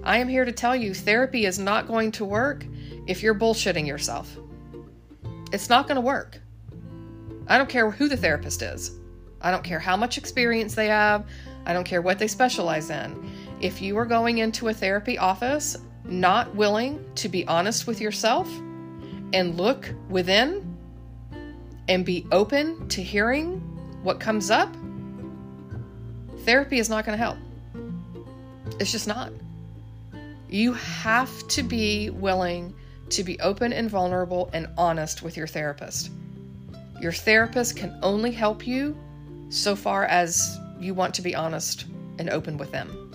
I 0.02 0.18
am 0.18 0.28
here 0.28 0.44
to 0.44 0.52
tell 0.52 0.76
you 0.76 0.96
therapy 0.96 1.46
is 1.46 1.60
not 1.60 1.88
going 1.88 2.14
to 2.14 2.26
work 2.26 2.66
if 3.06 3.22
you're 3.22 3.36
bullshitting 3.36 3.86
yourself. 3.86 4.36
It's 5.52 5.70
not 5.70 5.88
going 5.88 5.98
to 5.98 6.02
work. 6.02 6.42
I 7.48 7.60
don't 7.60 7.70
care 7.70 7.92
who 7.92 8.08
the 8.08 8.18
therapist 8.18 8.64
is. 8.64 8.98
I 9.40 9.52
don't 9.52 9.64
care 9.64 9.78
how 9.78 9.96
much 9.96 10.18
experience 10.18 10.74
they 10.74 10.88
have. 10.88 11.28
I 11.68 11.74
don't 11.74 11.84
care 11.84 12.02
what 12.02 12.18
they 12.18 12.28
specialize 12.28 12.90
in. 12.90 13.32
If 13.62 13.84
you 13.84 13.96
are 14.00 14.06
going 14.06 14.40
into 14.40 14.70
a 14.70 14.74
therapy 14.74 15.20
office 15.20 15.78
not 16.06 16.56
willing 16.56 17.06
to 17.16 17.30
be 17.30 17.46
honest 17.46 17.86
with 17.86 18.02
yourself 18.02 18.50
and 19.32 19.58
look 19.58 19.94
within 20.10 20.76
and 21.88 22.04
be 22.04 22.26
open 22.32 22.88
to 22.88 23.04
hearing 23.04 23.60
what 24.02 24.20
comes 24.20 24.50
up, 24.50 24.76
therapy 26.44 26.80
is 26.80 26.90
not 26.90 27.06
going 27.06 27.18
to 27.18 27.24
help. 27.24 27.38
It's 28.80 28.92
just 28.92 29.08
not. 29.08 29.32
You 30.50 30.74
have 30.74 31.48
to 31.50 31.64
be 31.64 32.10
willing 32.10 32.74
to 33.10 33.24
be 33.24 33.40
open 33.40 33.74
and 33.74 33.90
vulnerable 33.90 34.50
and 34.54 34.68
honest 34.78 35.24
with 35.24 35.38
your 35.38 35.48
therapist. 35.48 36.12
Your 37.00 37.12
therapist 37.12 37.76
can 37.76 37.98
only 38.02 38.32
help 38.32 38.66
you 38.66 38.96
so 39.50 39.76
far 39.76 40.06
as 40.06 40.58
you 40.80 40.94
want 40.94 41.14
to 41.16 41.22
be 41.22 41.36
honest 41.36 41.86
and 42.20 42.30
open 42.30 42.58
with 42.58 42.72
them. 42.72 43.12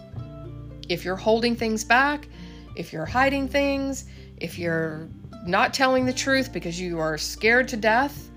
If 0.89 1.05
you're 1.05 1.17
holding 1.17 1.57
things 1.57 1.85
back, 1.85 2.29
if 2.77 2.93
you're 2.93 3.07
hiding 3.07 3.49
things, 3.49 4.05
if 4.37 4.59
you're 4.59 5.09
not 5.47 5.75
telling 5.75 6.07
the 6.07 6.13
truth 6.13 6.53
because 6.53 6.81
you 6.81 6.99
are 6.99 7.19
scared 7.19 7.69
to 7.69 7.77
death 7.77 8.31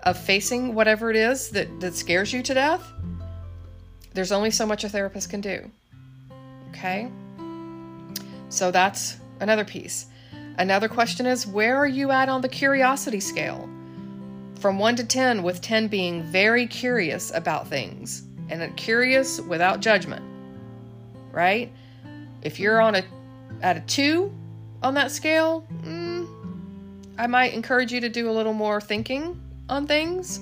of 0.00 0.18
facing 0.18 0.74
whatever 0.74 1.10
it 1.10 1.16
is 1.16 1.50
that, 1.50 1.80
that 1.80 1.94
scares 1.94 2.32
you 2.32 2.42
to 2.42 2.54
death, 2.54 2.93
there's 4.14 4.32
only 4.32 4.50
so 4.50 4.64
much 4.64 4.84
a 4.84 4.88
therapist 4.88 5.28
can 5.28 5.40
do. 5.40 5.70
Okay? 6.70 7.10
So 8.48 8.70
that's 8.70 9.18
another 9.40 9.64
piece. 9.64 10.06
Another 10.56 10.88
question 10.88 11.26
is 11.26 11.46
where 11.46 11.76
are 11.76 11.86
you 11.86 12.12
at 12.12 12.28
on 12.28 12.40
the 12.40 12.48
curiosity 12.48 13.20
scale? 13.20 13.68
From 14.60 14.78
1 14.78 14.96
to 14.96 15.04
10, 15.04 15.42
with 15.42 15.60
10 15.60 15.88
being 15.88 16.22
very 16.22 16.66
curious 16.66 17.32
about 17.34 17.68
things 17.68 18.22
and 18.48 18.76
curious 18.76 19.40
without 19.40 19.80
judgment. 19.80 20.24
Right? 21.32 21.72
If 22.42 22.60
you're 22.60 22.80
on 22.80 22.94
a 22.94 23.04
at 23.62 23.76
a 23.76 23.80
2 23.80 24.32
on 24.82 24.94
that 24.94 25.10
scale, 25.10 25.66
mm, 25.82 26.28
I 27.18 27.26
might 27.26 27.54
encourage 27.54 27.92
you 27.92 28.00
to 28.00 28.08
do 28.08 28.30
a 28.30 28.32
little 28.32 28.52
more 28.52 28.80
thinking 28.80 29.40
on 29.68 29.86
things. 29.86 30.40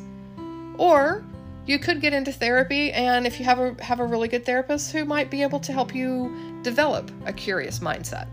Or 0.77 1.25
you 1.67 1.79
could 1.79 2.01
get 2.01 2.13
into 2.13 2.33
therapy 2.33 2.93
and 2.93 3.27
if 3.27 3.39
you 3.39 3.45
have 3.45 3.59
a 3.59 3.77
have 3.83 4.01
a 4.01 4.05
really 4.05 4.29
good 4.29 4.45
therapist 4.45 4.93
who 4.93 5.05
might 5.05 5.31
be 5.31 5.43
able 5.43 5.61
to 5.61 5.73
help 5.73 5.95
you 5.95 6.61
develop 6.63 7.11
a 7.25 7.33
curious 7.33 7.79
mindset. 7.79 8.27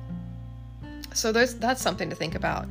So 1.13 1.31
there's 1.31 1.55
that's 1.55 1.81
something 1.81 2.09
to 2.09 2.15
think 2.15 2.35
about. 2.35 2.67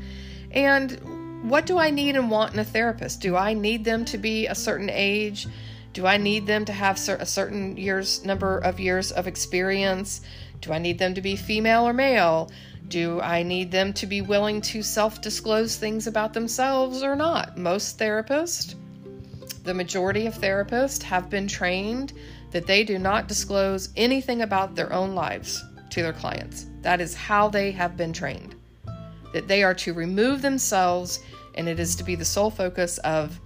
And 0.50 1.48
what 1.48 1.66
do 1.66 1.78
i 1.78 1.90
need 1.90 2.16
and 2.16 2.30
want 2.30 2.54
in 2.54 2.58
a 2.58 2.64
therapist? 2.64 3.20
Do 3.20 3.36
i 3.36 3.54
need 3.54 3.84
them 3.84 4.04
to 4.06 4.18
be 4.18 4.46
a 4.46 4.54
certain 4.54 4.90
age? 4.90 5.46
Do 5.92 6.06
i 6.06 6.16
need 6.16 6.46
them 6.46 6.64
to 6.64 6.72
have 6.72 6.96
a 7.08 7.26
certain 7.26 7.76
years 7.76 8.24
number 8.24 8.58
of 8.58 8.80
years 8.80 9.12
of 9.12 9.28
experience? 9.28 10.22
Do 10.60 10.72
i 10.72 10.78
need 10.78 10.98
them 10.98 11.14
to 11.14 11.20
be 11.20 11.36
female 11.36 11.86
or 11.86 11.92
male? 11.92 12.50
Do 12.88 13.20
I 13.20 13.42
need 13.42 13.70
them 13.70 13.92
to 13.92 14.06
be 14.06 14.22
willing 14.22 14.62
to 14.62 14.82
self 14.82 15.20
disclose 15.20 15.76
things 15.76 16.06
about 16.06 16.32
themselves 16.32 17.02
or 17.02 17.14
not? 17.14 17.58
Most 17.58 17.98
therapists 17.98 18.74
the 19.68 19.74
majority 19.74 20.24
of 20.24 20.34
therapists 20.34 21.02
have 21.02 21.28
been 21.28 21.46
trained 21.46 22.14
that 22.52 22.66
they 22.66 22.82
do 22.82 22.98
not 22.98 23.28
disclose 23.28 23.90
anything 23.96 24.40
about 24.40 24.74
their 24.74 24.90
own 24.94 25.14
lives 25.14 25.62
to 25.90 26.00
their 26.00 26.14
clients. 26.14 26.64
That 26.80 27.02
is 27.02 27.14
how 27.14 27.50
they 27.50 27.70
have 27.72 27.94
been 27.94 28.14
trained. 28.14 28.54
That 29.34 29.46
they 29.46 29.62
are 29.62 29.74
to 29.74 29.92
remove 29.92 30.40
themselves 30.40 31.20
and 31.54 31.68
it 31.68 31.78
is 31.78 31.94
to 31.96 32.02
be 32.02 32.14
the 32.14 32.24
sole 32.24 32.48
focus 32.50 32.96
of 32.98 33.38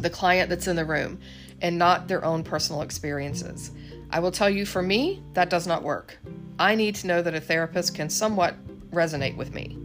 the 0.00 0.08
client 0.08 0.48
that's 0.48 0.68
in 0.68 0.76
the 0.76 0.86
room 0.86 1.20
and 1.60 1.76
not 1.76 2.08
their 2.08 2.24
own 2.24 2.42
personal 2.42 2.80
experiences. 2.80 3.72
I 4.08 4.20
will 4.20 4.32
tell 4.32 4.48
you 4.48 4.64
for 4.64 4.80
me, 4.80 5.22
that 5.34 5.50
does 5.50 5.66
not 5.66 5.82
work. 5.82 6.16
I 6.58 6.74
need 6.76 6.94
to 6.94 7.08
know 7.08 7.20
that 7.20 7.34
a 7.34 7.42
therapist 7.42 7.94
can 7.94 8.08
somewhat 8.08 8.54
resonate 8.90 9.36
with 9.36 9.52
me. 9.52 9.76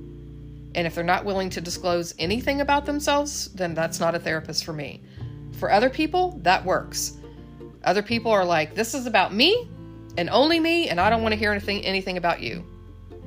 And 0.76 0.88
if 0.88 0.96
they're 0.96 1.04
not 1.04 1.26
willing 1.26 1.50
to 1.50 1.60
disclose 1.60 2.16
anything 2.18 2.62
about 2.62 2.86
themselves, 2.86 3.50
then 3.50 3.74
that's 3.74 4.00
not 4.00 4.16
a 4.16 4.20
therapist 4.20 4.64
for 4.64 4.72
me. 4.72 5.02
For 5.54 5.72
other 5.72 5.90
people, 5.90 6.40
that 6.44 6.64
works. 6.66 7.18
Other 7.84 8.02
people 8.02 8.32
are 8.32 8.46
like, 8.46 8.76
this 8.76 8.94
is 8.94 9.06
about 9.06 9.34
me 9.34 9.70
and 10.18 10.30
only 10.30 10.60
me, 10.60 10.90
and 10.90 11.00
I 11.00 11.10
don't 11.10 11.22
want 11.22 11.34
to 11.34 11.40
hear 11.40 11.52
anything 11.52 11.86
anything 11.86 12.18
about 12.18 12.42
you. 12.42 12.66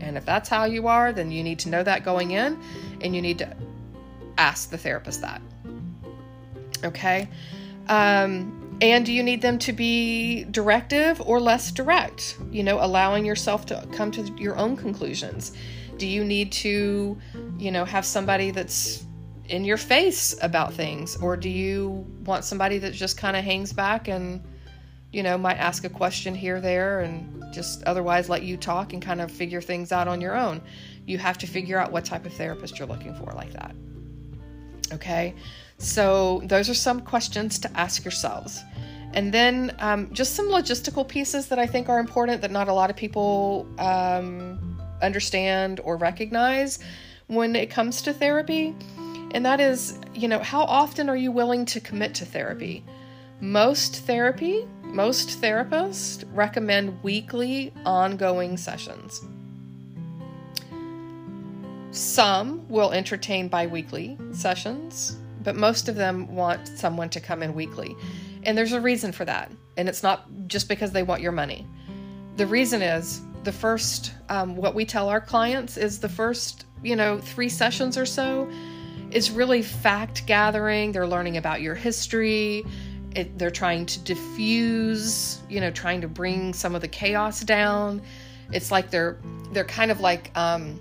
And 0.00 0.16
if 0.16 0.26
that's 0.26 0.48
how 0.48 0.64
you 0.64 0.88
are, 0.88 1.12
then 1.12 1.30
you 1.30 1.42
need 1.42 1.58
to 1.60 1.68
know 1.68 1.82
that 1.82 2.04
going 2.04 2.32
in, 2.32 2.60
and 3.00 3.14
you 3.14 3.22
need 3.22 3.38
to 3.38 3.56
ask 4.37 4.70
the 4.70 4.78
therapist 4.78 5.20
that. 5.22 5.40
Okay. 6.84 7.28
Um, 7.88 8.78
and 8.80 9.06
do 9.06 9.12
you 9.12 9.22
need 9.22 9.40
them 9.40 9.58
to 9.60 9.72
be 9.72 10.44
directive 10.44 11.20
or 11.20 11.40
less 11.40 11.70
direct? 11.70 12.37
You 12.50 12.62
know, 12.64 12.84
allowing 12.84 13.24
yourself 13.24 13.66
to 13.66 13.87
come 13.92 14.10
to 14.12 14.22
your 14.37 14.56
own 14.56 14.76
conclusions. 14.76 15.52
Do 15.96 16.06
you 16.06 16.24
need 16.24 16.50
to, 16.52 17.16
you 17.58 17.70
know, 17.70 17.84
have 17.84 18.04
somebody 18.04 18.50
that's 18.50 19.04
in 19.48 19.64
your 19.64 19.76
face 19.76 20.35
about 20.42 20.72
things? 20.72 21.16
Or 21.16 21.37
do 21.37 21.48
you 21.48 22.07
want 22.24 22.44
somebody 22.44 22.78
that 22.78 22.92
just 22.92 23.16
kind 23.16 23.37
of 23.37 23.44
hangs 23.44 23.72
back 23.72 24.09
and, 24.09 24.42
you 25.12 25.22
know, 25.22 25.37
might 25.37 25.57
ask 25.57 25.85
a 25.85 25.88
question 25.88 26.35
here, 26.35 26.61
there, 26.61 27.00
and 27.00 27.44
just 27.52 27.83
otherwise 27.85 28.28
let 28.28 28.42
you 28.42 28.57
talk 28.57 28.92
and 28.92 29.02
kind 29.02 29.20
of 29.20 29.30
figure 29.30 29.61
things 29.61 29.92
out 29.92 30.09
on 30.09 30.20
your 30.20 30.37
own? 30.37 30.62
You 31.07 31.18
have 31.18 31.38
to 31.38 31.46
figure 31.46 31.78
out 31.78 31.92
what 31.92 32.04
type 32.04 32.24
of 32.24 32.33
therapist 32.33 32.78
you're 32.78 32.88
looking 32.88 33.14
for, 33.14 33.33
like 33.33 33.52
that. 33.52 33.74
Okay, 34.92 35.35
so 35.78 36.42
those 36.44 36.68
are 36.68 36.74
some 36.74 37.00
questions 37.00 37.59
to 37.61 37.70
ask 37.76 38.04
yourselves. 38.04 38.62
And 39.12 39.33
then 39.33 39.74
um, 39.78 40.12
just 40.12 40.35
some 40.35 40.46
logistical 40.46 41.07
pieces 41.07 41.46
that 41.48 41.59
I 41.59 41.66
think 41.66 41.88
are 41.88 42.00
important 42.00 42.42
that 42.42 42.50
not 42.50 42.68
a 42.68 42.72
lot 42.72 42.90
of 42.90 42.96
people 42.96 43.66
um, 43.78 44.78
understand 45.02 45.80
or 45.85 45.96
recognize 45.96 46.80
when 47.28 47.54
it 47.54 47.70
comes 47.70 48.02
to 48.02 48.12
therapy. 48.12 48.74
And 49.35 49.44
that 49.44 49.59
is, 49.59 49.99
you 50.14 50.29
know, 50.29 50.38
how 50.38 50.62
often 50.62 51.11
are 51.11 51.16
you 51.16 51.33
willing 51.33 51.66
to 51.66 51.81
commit 51.81 52.14
to 52.14 52.25
therapy? 52.25 52.85
Most 53.40 54.07
therapy, 54.07 54.64
most 54.85 55.42
therapists 55.42 56.25
recommend 56.33 57.03
weekly 57.03 57.73
ongoing 57.85 58.57
sessions. 58.57 59.20
Some 61.90 62.66
will 62.68 62.92
entertain 62.92 63.49
bi 63.49 63.66
weekly 63.66 64.16
sessions, 64.33 65.16
but 65.42 65.57
most 65.57 65.88
of 65.88 65.97
them 65.97 66.33
want 66.33 66.68
someone 66.68 67.09
to 67.11 67.20
come 67.20 67.42
in 67.42 67.55
weekly. 67.55 67.97
And 68.44 68.57
there's 68.57 68.73
a 68.73 68.81
reason 68.81 69.11
for 69.11 69.25
that. 69.25 69.51
And 69.77 69.88
it's 69.88 70.05
not 70.05 70.27
just 70.47 70.68
because 70.68 70.92
they 70.92 71.03
want 71.03 71.23
your 71.23 71.33
money. 71.33 71.66
The 72.37 72.47
reason 72.47 72.83
is 72.83 73.20
the 73.42 73.53
first, 73.53 74.12
um, 74.29 74.55
what 74.55 74.77
we 74.77 74.85
tell 74.85 75.09
our 75.09 75.20
clients 75.20 75.77
is 75.77 75.99
the 75.99 76.09
first, 76.09 76.66
you 76.85 76.94
know, 76.94 77.18
three 77.18 77.49
sessions 77.49 77.99
or 77.99 78.07
so 78.07 78.49
is 79.14 79.31
really 79.31 79.62
fact 79.62 80.27
gathering. 80.27 80.92
They're 80.92 81.07
learning 81.07 81.37
about 81.37 81.62
your 81.62 81.74
history. 81.74 82.64
It, 83.14 83.38
they're 83.38 83.50
trying 83.50 83.87
to 83.87 84.00
diffuse, 84.00 85.40
you 85.48 85.61
know, 85.61 85.70
trying 85.70 86.00
to 86.00 86.09
bring 86.09 86.53
some 86.53 86.74
of 86.74 86.81
the 86.81 86.88
chaos 86.88 87.40
down. 87.40 88.03
It's 88.53 88.70
like 88.70 88.90
they're 88.90 89.16
they're 89.53 89.64
kind 89.64 89.92
of 89.92 90.00
like 90.00 90.37
um, 90.37 90.81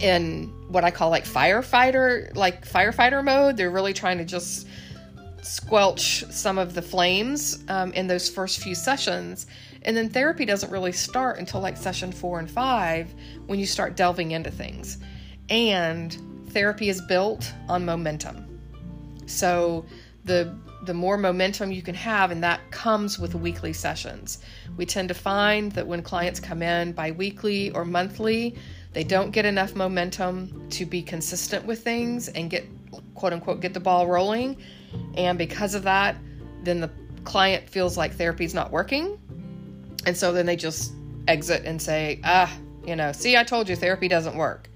in 0.00 0.50
what 0.68 0.82
I 0.82 0.90
call 0.90 1.10
like 1.10 1.26
firefighter, 1.26 2.34
like 2.34 2.66
firefighter 2.66 3.22
mode. 3.22 3.58
They're 3.58 3.70
really 3.70 3.92
trying 3.92 4.16
to 4.18 4.24
just 4.24 4.66
squelch 5.42 6.24
some 6.30 6.56
of 6.56 6.72
the 6.72 6.82
flames 6.82 7.62
um, 7.68 7.92
in 7.92 8.06
those 8.06 8.30
first 8.30 8.60
few 8.60 8.74
sessions. 8.74 9.46
And 9.82 9.94
then 9.94 10.08
therapy 10.08 10.46
doesn't 10.46 10.70
really 10.70 10.92
start 10.92 11.38
until 11.38 11.60
like 11.60 11.76
session 11.76 12.12
four 12.12 12.38
and 12.38 12.50
five 12.50 13.12
when 13.46 13.58
you 13.58 13.66
start 13.66 13.94
delving 13.94 14.30
into 14.30 14.50
things. 14.50 14.98
And 15.50 16.16
therapy 16.52 16.88
is 16.88 17.00
built 17.02 17.52
on 17.68 17.84
momentum. 17.84 18.60
So 19.26 19.84
the 20.24 20.54
the 20.84 20.94
more 20.94 21.16
momentum 21.16 21.70
you 21.70 21.80
can 21.80 21.94
have, 21.94 22.32
and 22.32 22.42
that 22.42 22.60
comes 22.72 23.16
with 23.16 23.36
weekly 23.36 23.72
sessions. 23.72 24.38
We 24.76 24.84
tend 24.84 25.08
to 25.08 25.14
find 25.14 25.70
that 25.72 25.86
when 25.86 26.02
clients 26.02 26.40
come 26.40 26.60
in 26.60 26.92
bi-weekly 26.92 27.70
or 27.70 27.84
monthly, 27.84 28.56
they 28.92 29.04
don't 29.04 29.30
get 29.30 29.44
enough 29.44 29.76
momentum 29.76 30.68
to 30.70 30.84
be 30.84 31.00
consistent 31.00 31.64
with 31.64 31.84
things 31.84 32.28
and 32.28 32.50
get 32.50 32.64
quote 33.14 33.32
unquote 33.32 33.60
get 33.60 33.74
the 33.74 33.80
ball 33.80 34.06
rolling. 34.06 34.56
And 35.16 35.38
because 35.38 35.74
of 35.74 35.84
that, 35.84 36.16
then 36.64 36.80
the 36.80 36.90
client 37.24 37.68
feels 37.68 37.96
like 37.96 38.14
therapy's 38.14 38.54
not 38.54 38.72
working. 38.72 39.18
And 40.04 40.16
so 40.16 40.32
then 40.32 40.46
they 40.46 40.56
just 40.56 40.92
exit 41.28 41.64
and 41.64 41.80
say, 41.80 42.20
ah, 42.24 42.52
you 42.84 42.96
know, 42.96 43.12
see, 43.12 43.36
I 43.36 43.44
told 43.44 43.68
you 43.68 43.76
therapy 43.76 44.08
doesn't 44.08 44.36
work. 44.36 44.68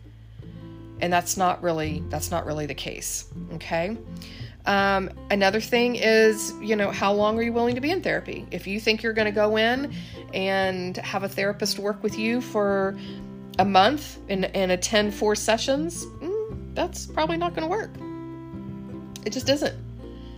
And 1.00 1.12
that's 1.12 1.36
not 1.36 1.62
really 1.62 2.02
that's 2.08 2.30
not 2.30 2.46
really 2.46 2.66
the 2.66 2.74
case. 2.74 3.26
Okay. 3.54 3.96
Um, 4.66 5.10
another 5.30 5.60
thing 5.60 5.94
is, 5.94 6.52
you 6.60 6.74
know, 6.74 6.90
how 6.90 7.12
long 7.12 7.38
are 7.38 7.42
you 7.42 7.52
willing 7.52 7.76
to 7.76 7.80
be 7.80 7.92
in 7.92 8.02
therapy? 8.02 8.46
If 8.50 8.66
you 8.66 8.80
think 8.80 9.02
you're 9.02 9.12
going 9.12 9.26
to 9.26 9.32
go 9.32 9.56
in 9.56 9.94
and 10.34 10.96
have 10.96 11.22
a 11.22 11.28
therapist 11.28 11.78
work 11.78 12.02
with 12.02 12.18
you 12.18 12.40
for 12.40 12.98
a 13.60 13.64
month 13.64 14.18
and, 14.28 14.44
and 14.56 14.72
attend 14.72 15.14
four 15.14 15.36
sessions, 15.36 16.04
mm, 16.04 16.74
that's 16.74 17.06
probably 17.06 17.36
not 17.36 17.54
going 17.54 17.62
to 17.62 17.68
work. 17.68 17.90
It 19.24 19.32
just 19.32 19.48
isn't. 19.48 19.76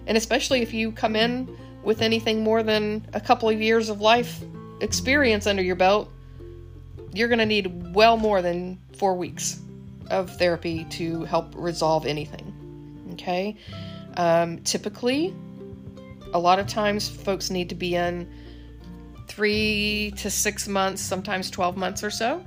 And 0.07 0.17
especially 0.17 0.61
if 0.61 0.75
you 0.75 0.93
come 0.93 1.17
in 1.17 1.57
with 1.83 2.03
anything 2.03 2.43
more 2.43 2.63
than 2.63 3.07
a 3.15 3.21
couple 3.21 3.49
of 3.49 3.61
years 3.61 3.89
of 3.89 4.03
life 4.03 4.43
experience 4.81 5.47
under 5.47 5.63
your 5.63 5.77
belt, 5.77 6.11
you're 7.15 7.29
going 7.29 7.39
to 7.39 7.47
need 7.47 7.95
well 7.95 8.19
more 8.19 8.43
than 8.43 8.79
four 8.99 9.15
weeks 9.15 9.61
of 10.11 10.31
therapy 10.37 10.85
to 10.91 11.25
help 11.25 11.55
resolve 11.57 12.07
anything. 12.07 12.53
Okay? 13.13 13.57
Um, 14.17 14.59
typically, 14.63 15.35
a 16.33 16.39
lot 16.39 16.59
of 16.59 16.67
times 16.67 17.09
folks 17.09 17.51
need 17.51 17.69
to 17.69 17.75
be 17.75 17.95
in 17.95 18.31
three 19.29 20.13
to 20.17 20.31
six 20.31 20.67
months, 20.67 21.03
sometimes 21.03 21.51
12 21.51 21.77
months 21.77 22.03
or 22.03 22.11
so 22.11 22.45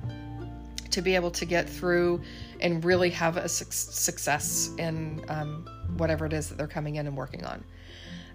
to 0.90 1.02
be 1.02 1.14
able 1.14 1.30
to 1.30 1.44
get 1.44 1.68
through 1.68 2.20
and 2.60 2.84
really 2.84 3.10
have 3.10 3.36
a 3.36 3.48
su- 3.48 3.64
success 3.70 4.70
in 4.78 5.24
um, 5.28 5.66
whatever 5.96 6.26
it 6.26 6.32
is 6.32 6.48
that 6.48 6.58
they're 6.58 6.66
coming 6.66 6.96
in 6.96 7.06
and 7.06 7.16
working 7.16 7.44
on. 7.44 7.64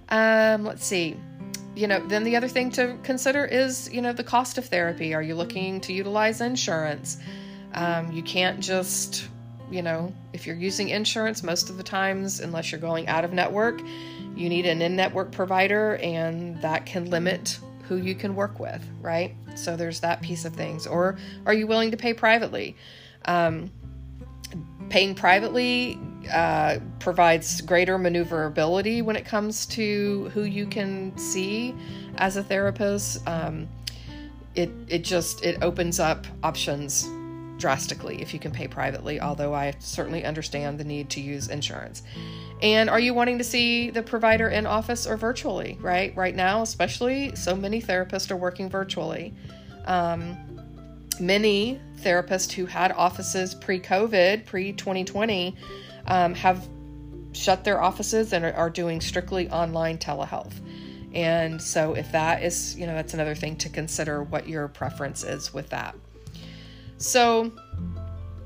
Um, 0.10 0.64
let's 0.64 0.86
see. 0.86 1.16
You 1.76 1.88
know, 1.88 2.06
then 2.08 2.24
the 2.24 2.36
other 2.36 2.48
thing 2.48 2.72
to 2.72 2.98
consider 3.04 3.46
is, 3.46 3.92
you 3.94 4.02
know, 4.02 4.12
the 4.12 4.24
cost 4.24 4.58
of 4.58 4.66
therapy. 4.66 5.14
Are 5.14 5.22
you 5.22 5.36
looking 5.36 5.80
to 5.82 5.94
utilize 5.94 6.42
insurance? 6.42 7.18
Um, 7.74 8.12
you 8.12 8.24
can't 8.24 8.60
just, 8.60 9.28
you 9.70 9.82
know, 9.82 10.14
if 10.34 10.48
you're 10.48 10.56
using 10.56 10.90
insurance, 10.90 11.44
most 11.44 11.70
of 11.70 11.78
the 11.78 11.84
times, 11.84 12.40
unless 12.40 12.72
you're 12.72 12.82
going 12.82 13.08
out 13.08 13.26
of 13.26 13.34
network, 13.34 13.82
you 14.36 14.50
need 14.50 14.66
an 14.66 14.82
in 14.82 14.96
network 14.96 15.32
provider, 15.32 15.98
and 15.98 16.62
that 16.62 16.86
can 16.86 17.10
limit 17.10 17.60
who 17.88 17.98
you 17.98 18.16
can 18.16 18.36
work 18.36 18.60
with, 18.60 18.86
right? 19.02 19.36
So 19.56 19.76
there's 19.76 20.00
that 20.02 20.22
piece 20.22 20.46
of 20.46 20.54
things. 20.54 20.86
Or 20.86 21.18
are 21.46 21.54
you 21.54 21.68
willing 21.68 21.92
to 21.92 21.98
pay 21.98 22.14
privately? 22.14 22.76
Um, 23.26 23.72
paying 24.90 25.16
privately 25.16 26.00
uh, 26.32 26.80
provides 27.00 27.62
greater 27.62 27.98
maneuverability 27.98 29.02
when 29.02 29.16
it 29.16 29.26
comes 29.26 29.66
to 29.66 30.30
who 30.34 30.44
you 30.44 30.66
can 30.68 31.18
see 31.18 31.74
as 32.18 32.38
a 32.38 32.44
therapist. 32.44 33.28
Um, 33.28 33.68
it 34.56 34.72
it 34.88 35.04
just 35.04 35.44
it 35.46 35.62
opens 35.62 36.00
up 36.00 36.26
options 36.44 37.08
drastically 37.58 38.22
if 38.22 38.34
you 38.34 38.40
can 38.40 38.52
pay 38.52 38.68
privately. 38.68 39.20
Although 39.20 39.54
I 39.54 39.74
certainly 39.80 40.24
understand 40.24 40.80
the 40.80 40.84
need 40.84 41.10
to 41.12 41.22
use 41.22 41.48
insurance. 41.48 42.04
And 42.62 42.90
are 42.90 43.00
you 43.00 43.14
wanting 43.14 43.38
to 43.38 43.44
see 43.44 43.92
the 43.92 44.02
provider 44.02 44.50
in 44.50 44.66
office 44.66 45.06
or 45.06 45.18
virtually, 45.18 45.78
right? 45.80 46.16
Right 46.16 46.36
now, 46.36 46.62
especially, 46.64 47.36
so 47.36 47.56
many 47.56 47.82
therapists 47.82 48.32
are 48.32 48.38
working 48.38 48.70
virtually. 48.70 49.34
Um, 49.86 50.38
many 51.20 51.80
therapists 52.02 52.52
who 52.52 52.66
had 52.66 52.92
offices 52.92 53.54
pre 53.54 53.80
COVID, 53.80 54.46
pre 54.46 54.74
2020, 54.74 55.56
um, 56.08 56.34
have 56.34 56.68
shut 57.34 57.64
their 57.64 57.82
offices 57.82 58.34
and 58.34 58.44
are, 58.46 58.54
are 58.54 58.70
doing 58.70 59.02
strictly 59.02 59.50
online 59.50 59.98
telehealth. 59.98 60.54
And 61.14 61.62
so, 61.62 61.94
if 61.94 62.12
that 62.12 62.44
is, 62.44 62.78
you 62.78 62.86
know, 62.86 62.96
that's 62.96 63.14
another 63.14 63.36
thing 63.36 63.56
to 63.58 63.70
consider 63.70 64.24
what 64.24 64.48
your 64.48 64.68
preference 64.68 65.24
is 65.24 65.54
with 65.54 65.70
that. 65.70 65.96
So, 66.98 67.52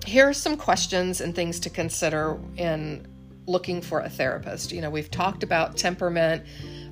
here 0.06 0.28
are 0.28 0.34
some 0.34 0.58
questions 0.58 1.22
and 1.22 1.36
things 1.36 1.60
to 1.62 1.70
consider 1.70 2.40
in 2.58 3.08
looking 3.46 3.82
for 3.82 4.00
a 4.00 4.10
therapist. 4.10 4.72
You 4.72 4.82
know, 4.82 4.90
we've 4.90 5.12
talked 5.12 5.44
about 5.44 5.78
temperament. 5.78 6.44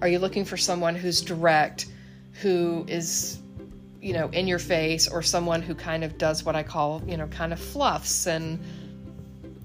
Are 0.01 0.07
you 0.07 0.19
looking 0.19 0.45
for 0.45 0.57
someone 0.57 0.95
who's 0.95 1.21
direct, 1.21 1.87
who 2.41 2.85
is, 2.87 3.39
you 4.01 4.13
know, 4.13 4.29
in 4.29 4.47
your 4.47 4.59
face, 4.59 5.07
or 5.07 5.21
someone 5.21 5.61
who 5.61 5.75
kind 5.75 6.03
of 6.03 6.17
does 6.17 6.43
what 6.43 6.55
I 6.55 6.63
call, 6.63 7.01
you 7.07 7.17
know, 7.17 7.27
kind 7.27 7.51
of 7.51 7.59
fluffs 7.59 8.27
and 8.27 8.59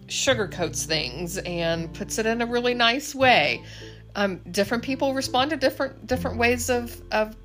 sugarcoats 0.07 0.85
things 0.85 1.39
and 1.39 1.93
puts 1.95 2.19
it 2.19 2.27
in 2.27 2.43
a 2.43 2.47
really 2.47 2.75
nice 2.75 3.15
way? 3.15 3.63
Um, 4.17 4.39
different 4.51 4.85
people 4.85 5.13
respond 5.15 5.51
to 5.51 5.57
different 5.57 6.07
different 6.07 6.39
ways 6.39 6.71
of 6.71 7.01
of 7.11 7.37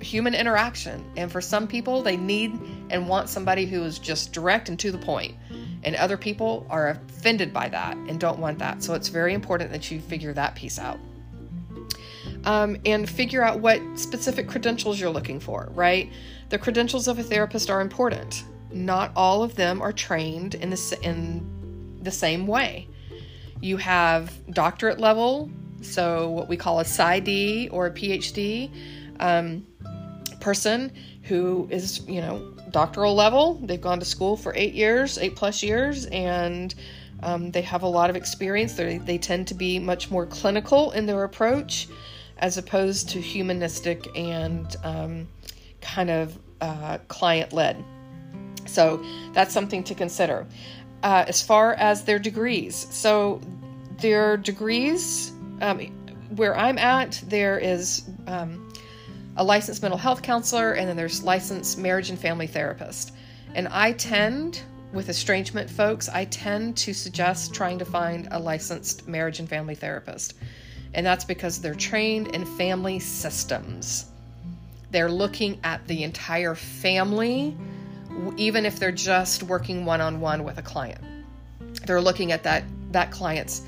human 0.00 0.34
interaction, 0.34 1.04
and 1.16 1.30
for 1.30 1.40
some 1.40 1.68
people, 1.68 2.02
they 2.02 2.16
need 2.16 2.58
and 2.90 3.08
want 3.08 3.28
somebody 3.28 3.66
who 3.66 3.82
is 3.82 3.98
just 3.98 4.32
direct 4.32 4.68
and 4.68 4.78
to 4.78 4.92
the 4.92 4.98
point 4.98 5.34
and 5.84 5.96
other 5.96 6.16
people 6.16 6.66
are 6.70 6.90
offended 6.90 7.52
by 7.52 7.68
that 7.68 7.96
and 7.96 8.20
don't 8.20 8.38
want 8.38 8.58
that. 8.58 8.82
So 8.82 8.94
it's 8.94 9.08
very 9.08 9.34
important 9.34 9.72
that 9.72 9.90
you 9.90 10.00
figure 10.00 10.32
that 10.34 10.54
piece 10.54 10.78
out. 10.78 10.98
Um, 12.44 12.76
and 12.84 13.08
figure 13.08 13.42
out 13.42 13.60
what 13.60 13.80
specific 13.94 14.48
credentials 14.48 15.00
you're 15.00 15.10
looking 15.10 15.38
for, 15.38 15.68
right? 15.74 16.10
The 16.48 16.58
credentials 16.58 17.06
of 17.06 17.18
a 17.18 17.22
therapist 17.22 17.70
are 17.70 17.80
important. 17.80 18.44
Not 18.72 19.12
all 19.14 19.42
of 19.42 19.54
them 19.54 19.80
are 19.80 19.92
trained 19.92 20.54
in 20.56 20.70
the, 20.70 20.98
in 21.02 21.98
the 22.02 22.10
same 22.10 22.46
way. 22.46 22.88
You 23.60 23.76
have 23.76 24.32
doctorate 24.52 24.98
level, 24.98 25.50
so 25.82 26.30
what 26.30 26.48
we 26.48 26.56
call 26.56 26.80
a 26.80 26.84
PsyD 26.84 27.68
or 27.72 27.86
a 27.86 27.90
PhD 27.92 28.72
um, 29.20 29.64
person 30.40 30.92
who 31.22 31.68
is, 31.70 32.06
you 32.08 32.20
know, 32.20 32.51
doctoral 32.72 33.14
level. 33.14 33.54
They've 33.62 33.80
gone 33.80 34.00
to 34.00 34.04
school 34.04 34.36
for 34.36 34.52
eight 34.56 34.74
years, 34.74 35.18
eight 35.18 35.36
plus 35.36 35.62
years, 35.62 36.06
and 36.06 36.74
um, 37.22 37.50
they 37.50 37.62
have 37.62 37.82
a 37.82 37.88
lot 37.88 38.10
of 38.10 38.16
experience. 38.16 38.74
They, 38.74 38.98
they 38.98 39.18
tend 39.18 39.48
to 39.48 39.54
be 39.54 39.78
much 39.78 40.10
more 40.10 40.26
clinical 40.26 40.90
in 40.92 41.06
their 41.06 41.24
approach 41.24 41.88
as 42.38 42.58
opposed 42.58 43.10
to 43.10 43.20
humanistic 43.20 44.08
and 44.16 44.74
um, 44.82 45.28
kind 45.80 46.10
of 46.10 46.38
uh, 46.60 46.98
client 47.08 47.52
led. 47.52 47.82
So 48.66 49.04
that's 49.32 49.52
something 49.52 49.84
to 49.84 49.94
consider. 49.94 50.46
Uh, 51.02 51.24
as 51.28 51.42
far 51.42 51.74
as 51.74 52.04
their 52.04 52.18
degrees, 52.18 52.86
so 52.90 53.40
their 54.00 54.36
degrees, 54.36 55.32
um, 55.60 55.78
where 56.36 56.56
I'm 56.56 56.78
at, 56.78 57.22
there 57.26 57.58
is 57.58 58.08
um, 58.26 58.71
a 59.36 59.44
licensed 59.44 59.82
mental 59.82 59.98
health 59.98 60.22
counselor, 60.22 60.72
and 60.72 60.88
then 60.88 60.96
there's 60.96 61.22
licensed 61.22 61.78
marriage 61.78 62.10
and 62.10 62.18
family 62.18 62.46
therapist. 62.46 63.12
And 63.54 63.68
I 63.68 63.92
tend, 63.92 64.62
with 64.92 65.08
estrangement 65.08 65.70
folks, 65.70 66.08
I 66.08 66.26
tend 66.26 66.76
to 66.78 66.92
suggest 66.92 67.54
trying 67.54 67.78
to 67.78 67.84
find 67.84 68.28
a 68.30 68.38
licensed 68.38 69.08
marriage 69.08 69.40
and 69.40 69.48
family 69.48 69.74
therapist. 69.74 70.34
And 70.94 71.06
that's 71.06 71.24
because 71.24 71.60
they're 71.60 71.74
trained 71.74 72.28
in 72.28 72.44
family 72.44 72.98
systems. 72.98 74.06
They're 74.90 75.10
looking 75.10 75.58
at 75.64 75.86
the 75.86 76.02
entire 76.02 76.54
family, 76.54 77.56
even 78.36 78.66
if 78.66 78.78
they're 78.78 78.92
just 78.92 79.42
working 79.42 79.86
one 79.86 80.02
on 80.02 80.20
one 80.20 80.44
with 80.44 80.58
a 80.58 80.62
client. 80.62 81.00
They're 81.86 82.02
looking 82.02 82.32
at 82.32 82.42
that, 82.42 82.64
that 82.90 83.10
client's 83.10 83.62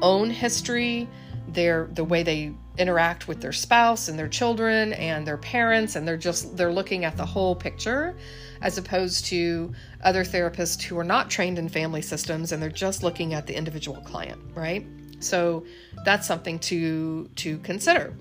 own 0.00 0.30
history, 0.30 1.06
their 1.54 1.88
the 1.92 2.04
way 2.04 2.22
they 2.22 2.52
interact 2.78 3.28
with 3.28 3.40
their 3.40 3.52
spouse 3.52 4.08
and 4.08 4.18
their 4.18 4.28
children 4.28 4.92
and 4.94 5.26
their 5.26 5.36
parents 5.36 5.96
and 5.96 6.06
they're 6.06 6.16
just 6.16 6.56
they're 6.56 6.72
looking 6.72 7.04
at 7.04 7.16
the 7.16 7.26
whole 7.26 7.54
picture 7.54 8.16
as 8.62 8.78
opposed 8.78 9.26
to 9.26 9.72
other 10.02 10.24
therapists 10.24 10.82
who 10.82 10.98
are 10.98 11.04
not 11.04 11.30
trained 11.30 11.58
in 11.58 11.68
family 11.68 12.02
systems 12.02 12.52
and 12.52 12.62
they're 12.62 12.70
just 12.70 13.02
looking 13.02 13.34
at 13.34 13.46
the 13.46 13.54
individual 13.54 14.00
client 14.02 14.40
right? 14.54 14.86
So 15.20 15.64
that's 16.04 16.26
something 16.26 16.58
to 16.60 17.28
to 17.36 17.58
consider. 17.58 18.14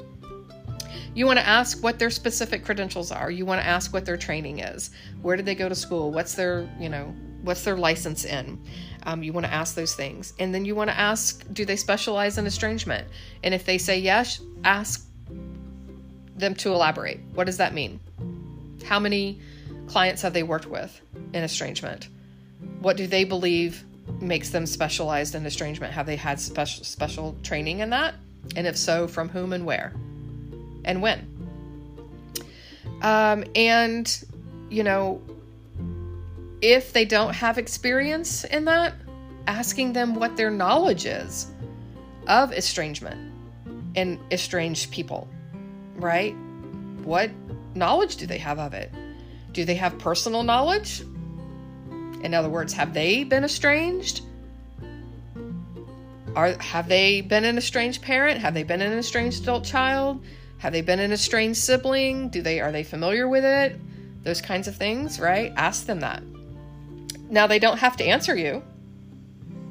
You 1.13 1.25
want 1.25 1.39
to 1.39 1.47
ask 1.47 1.81
what 1.83 1.97
their 1.97 2.09
specific 2.09 2.63
credentials 2.63 3.11
are. 3.11 3.31
You 3.31 3.45
want 3.45 3.61
to 3.61 3.67
ask 3.67 3.93
what 3.93 4.05
their 4.05 4.17
training 4.17 4.59
is. 4.59 4.91
Where 5.21 5.35
did 5.35 5.45
they 5.45 5.55
go 5.55 5.67
to 5.67 5.75
school? 5.75 6.11
What's 6.11 6.35
their 6.35 6.69
you 6.79 6.89
know 6.89 7.15
what's 7.41 7.63
their 7.63 7.77
license 7.77 8.25
in 8.25 8.59
um, 9.03 9.23
you 9.23 9.33
want 9.33 9.45
to 9.45 9.53
ask 9.53 9.75
those 9.75 9.95
things. 9.95 10.33
And 10.39 10.53
then 10.53 10.65
you 10.65 10.75
want 10.75 10.89
to 10.89 10.97
ask 10.97 11.45
do 11.51 11.65
they 11.65 11.75
specialize 11.75 12.37
in 12.37 12.45
estrangement? 12.45 13.07
And 13.43 13.53
if 13.53 13.65
they 13.65 13.77
say 13.77 13.99
yes 13.99 14.41
ask 14.63 15.05
them 16.35 16.55
to 16.55 16.73
elaborate. 16.73 17.19
What 17.33 17.45
does 17.45 17.57
that 17.57 17.73
mean? 17.73 17.99
How 18.85 18.99
many 18.99 19.39
clients 19.87 20.21
have 20.21 20.33
they 20.33 20.43
worked 20.43 20.67
with 20.67 20.99
in 21.33 21.43
estrangement? 21.43 22.07
What 22.79 22.97
do 22.97 23.07
they 23.07 23.23
believe 23.23 23.83
makes 24.21 24.49
them 24.49 24.65
specialized 24.65 25.35
in 25.35 25.45
estrangement? 25.45 25.93
Have 25.93 26.05
they 26.05 26.15
had 26.15 26.39
special 26.39 26.83
special 26.83 27.35
training 27.43 27.79
in 27.79 27.89
that? 27.91 28.15
And 28.55 28.65
if 28.65 28.77
so 28.77 29.07
from 29.07 29.29
whom 29.29 29.53
and 29.53 29.65
where? 29.65 29.93
And 30.85 31.01
when? 31.01 31.27
Um, 33.01 33.43
and 33.55 34.23
you 34.69 34.83
know 34.83 35.21
if 36.61 36.93
they 36.93 37.05
don't 37.05 37.33
have 37.33 37.57
experience 37.57 38.43
in 38.43 38.65
that, 38.65 38.93
asking 39.47 39.93
them 39.93 40.15
what 40.15 40.37
their 40.37 40.51
knowledge 40.51 41.05
is 41.05 41.47
of 42.27 42.51
estrangement 42.51 43.33
and 43.95 44.19
estranged 44.31 44.91
people, 44.91 45.27
right? 45.95 46.35
What 47.03 47.31
knowledge 47.75 48.17
do 48.17 48.27
they 48.27 48.37
have 48.37 48.59
of 48.59 48.73
it? 48.73 48.91
Do 49.53 49.65
they 49.65 49.75
have 49.75 49.97
personal 49.97 50.43
knowledge? 50.43 51.01
In 52.21 52.33
other 52.33 52.49
words, 52.49 52.73
have 52.73 52.93
they 52.93 53.23
been 53.23 53.43
estranged? 53.43 54.21
Are 56.35 56.53
have 56.59 56.87
they 56.87 57.21
been 57.21 57.45
an 57.45 57.57
estranged 57.57 58.01
parent? 58.01 58.39
Have 58.39 58.53
they 58.53 58.63
been 58.63 58.81
an 58.81 58.97
estranged 58.97 59.43
adult 59.43 59.63
child? 59.63 60.23
Have 60.59 60.73
they 60.73 60.81
been 60.81 60.99
an 60.99 61.11
estranged 61.11 61.59
sibling? 61.59 62.29
Do 62.29 62.41
they 62.41 62.59
are 62.59 62.71
they 62.71 62.83
familiar 62.83 63.27
with 63.27 63.45
it? 63.45 63.79
Those 64.23 64.41
kinds 64.41 64.67
of 64.67 64.75
things, 64.75 65.19
right? 65.19 65.51
Ask 65.55 65.85
them 65.85 66.01
that. 66.01 66.21
Now, 67.29 67.47
they 67.47 67.59
don't 67.59 67.77
have 67.77 67.95
to 67.97 68.03
answer 68.03 68.35
you. 68.35 68.63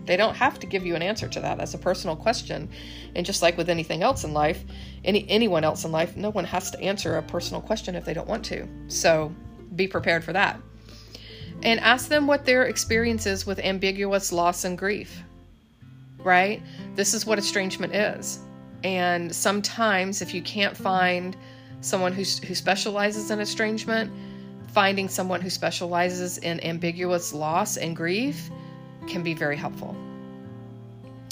They 0.09 0.17
don't 0.17 0.37
have 0.37 0.59
to 0.61 0.67
give 0.67 0.87
you 0.87 0.97
an 0.97 1.03
answer 1.03 1.29
to 1.29 1.41
that. 1.41 1.59
That's 1.59 1.75
a 1.75 1.79
personal 1.79 2.17
question. 2.17 2.71
And 3.15 3.27
just 3.27 3.43
like 3.43 3.59
with 3.59 3.69
anything 3.69 4.03
else 4.03 4.25
in 4.25 4.33
life, 4.33 4.65
any 5.05 5.29
anyone 5.29 5.65
else 5.65 5.85
in 5.85 5.93
life, 5.93 6.17
no 6.17 6.31
one 6.31 6.47
has 6.47 6.71
to 6.71 6.81
answer 6.81 7.19
a 7.19 7.23
personal 7.23 7.61
question 7.61 7.95
if 7.95 8.07
they 8.07 8.15
don't 8.15 8.27
want 8.27 8.43
to. 8.47 8.67
So 8.89 9.31
be 9.77 9.87
prepared 9.87 10.25
for 10.25 10.33
that. 10.33 10.59
And 11.63 11.79
ask 11.81 12.09
them 12.09 12.27
what 12.27 12.47
their 12.47 12.65
experience 12.65 13.27
is 13.27 13.45
with 13.45 13.59
ambiguous 13.59 14.33
loss 14.33 14.65
and 14.65 14.79
grief. 14.79 15.23
Right? 16.17 16.63
This 16.95 17.13
is 17.13 17.27
what 17.27 17.39
estrangement 17.39 17.95
is. 17.95 18.39
And 18.85 19.35
sometimes 19.35 20.23
if 20.23 20.33
you 20.33 20.41
can't 20.41 20.75
find 20.75 21.37
someone 21.83 22.15
who's, 22.15 22.39
who 22.39 22.55
specializes 22.55 23.31
in 23.31 23.41
estrangement, 23.41 24.11
finding 24.69 25.09
someone 25.09 25.41
who 25.41 25.51
specializes 25.51 26.39
in 26.39 26.63
ambiguous 26.65 27.33
loss 27.33 27.77
and 27.77 27.97
grief 27.97 28.51
can 29.07 29.23
be 29.23 29.35
very 29.35 29.57
helpful. 29.57 29.97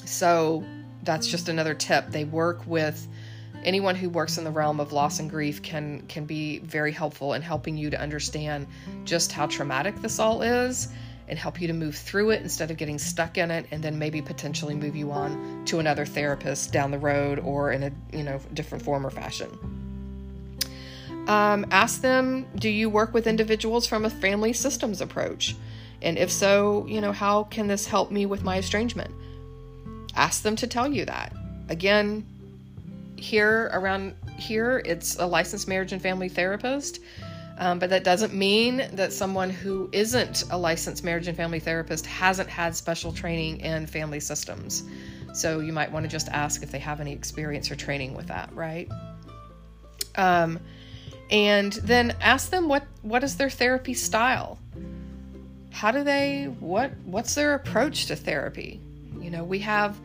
So 0.05 0.65
that's 1.03 1.27
just 1.27 1.49
another 1.49 1.75
tip. 1.75 2.11
They 2.11 2.25
work 2.25 2.67
with 2.67 3.07
anyone 3.65 3.95
who 3.95 4.09
works 4.09 4.39
in 4.39 4.45
the 4.45 4.51
realm 4.51 4.81
of 4.81 4.93
loss 4.93 5.19
and 5.19 5.29
grief 5.29 5.63
can 5.63 6.03
can 6.09 6.25
be 6.25 6.59
very 6.61 6.93
helpful 6.93 7.35
in 7.35 7.43
helping 7.43 7.77
you 7.77 7.91
to 7.91 8.01
understand 8.01 8.67
just 9.05 9.33
how 9.33 9.47
traumatic 9.47 9.97
this 10.03 10.19
all 10.19 10.43
is 10.43 10.89
and 11.29 11.39
help 11.39 11.61
you 11.61 11.67
to 11.67 11.73
move 11.73 11.97
through 11.97 12.31
it 12.31 12.43
instead 12.43 12.71
of 12.71 12.77
getting 12.77 12.99
stuck 12.99 13.37
in 13.37 13.51
it 13.51 13.67
and 13.73 13.83
then 13.83 13.99
maybe 13.99 14.23
potentially 14.23 14.75
move 14.75 14.95
you 14.95 15.11
on 15.11 15.65
to 15.65 15.81
another 15.81 16.07
therapist 16.07 16.73
down 16.73 16.93
the 16.93 16.99
road 16.99 17.41
or 17.41 17.73
in 17.73 17.83
a 17.83 17.93
you 18.17 18.23
know 18.23 18.41
different 18.55 18.85
form 18.85 19.05
or 19.05 19.11
fashion. 19.11 19.86
Um, 21.27 21.67
ask 21.71 22.01
them, 22.01 22.47
do 22.57 22.69
you 22.69 22.89
work 22.89 23.13
with 23.13 23.27
individuals 23.27 23.87
from 23.87 24.05
a 24.05 24.11
family 24.11 24.53
systems 24.53 25.01
approach? 25.01 25.57
And 26.03 26.19
if 26.19 26.31
so, 26.31 26.87
you 26.87 27.01
know, 27.01 27.13
how 27.13 27.45
can 27.45 27.67
this 27.67 27.87
help 27.87 28.11
me 28.11 28.27
with 28.27 28.45
my 28.45 28.59
estrangement? 28.59 29.13
Ask 30.15 30.43
them 30.43 30.57
to 30.57 30.67
tell 30.67 30.91
you 30.91 31.05
that. 31.07 31.33
Again, 31.69 32.25
here 33.17 33.71
around 33.73 34.15
here, 34.39 34.83
it's 34.85 35.19
a 35.19 35.27
licensed 35.27 35.69
marriage 35.69 35.93
and 35.93 36.01
family 36.01 36.29
therapist. 36.29 37.01
Um, 37.59 37.79
but 37.79 37.91
that 37.91 38.05
doesn't 38.05 38.35
mean 38.35 38.87
that 38.93 39.13
someone 39.13 39.49
who 39.49 39.89
isn't 39.93 40.45
a 40.51 40.59
licensed 40.59 41.03
marriage 41.03 41.27
and 41.27 41.37
family 41.37 41.59
therapist 41.59 42.05
hasn't 42.05 42.51
had 42.51 42.77
special 42.77 43.13
training 43.13 43.61
in 43.61 43.87
family 43.87 44.21
systems. 44.21 44.85
So 45.33 45.61
you 45.61 45.73
might 45.73 45.91
want 45.91 46.05
to 46.05 46.09
just 46.09 46.29
ask 46.29 46.63
if 46.63 46.71
they 46.71 46.79
have 46.81 47.01
any 47.01 47.13
experience 47.13 47.71
or 47.71 47.77
training 47.77 48.15
with 48.15 48.27
that, 48.29 48.55
right? 48.55 48.91
Um, 50.17 50.61
and 51.31 51.73
then 51.73 52.17
ask 52.21 52.51
them 52.51 52.69
what 52.69 52.85
what 53.03 53.25
is 53.25 53.37
their 53.37 53.51
therapy 53.51 53.95
style? 53.95 54.59
How 55.71 55.91
do 55.91 56.05
they 56.05 56.45
what 56.61 56.93
what's 57.05 57.35
their 57.35 57.55
approach 57.55 58.07
to 58.07 58.17
therapy? 58.17 58.81
You 59.21 59.31
know 59.31 59.45
we 59.45 59.59
have 59.61 59.99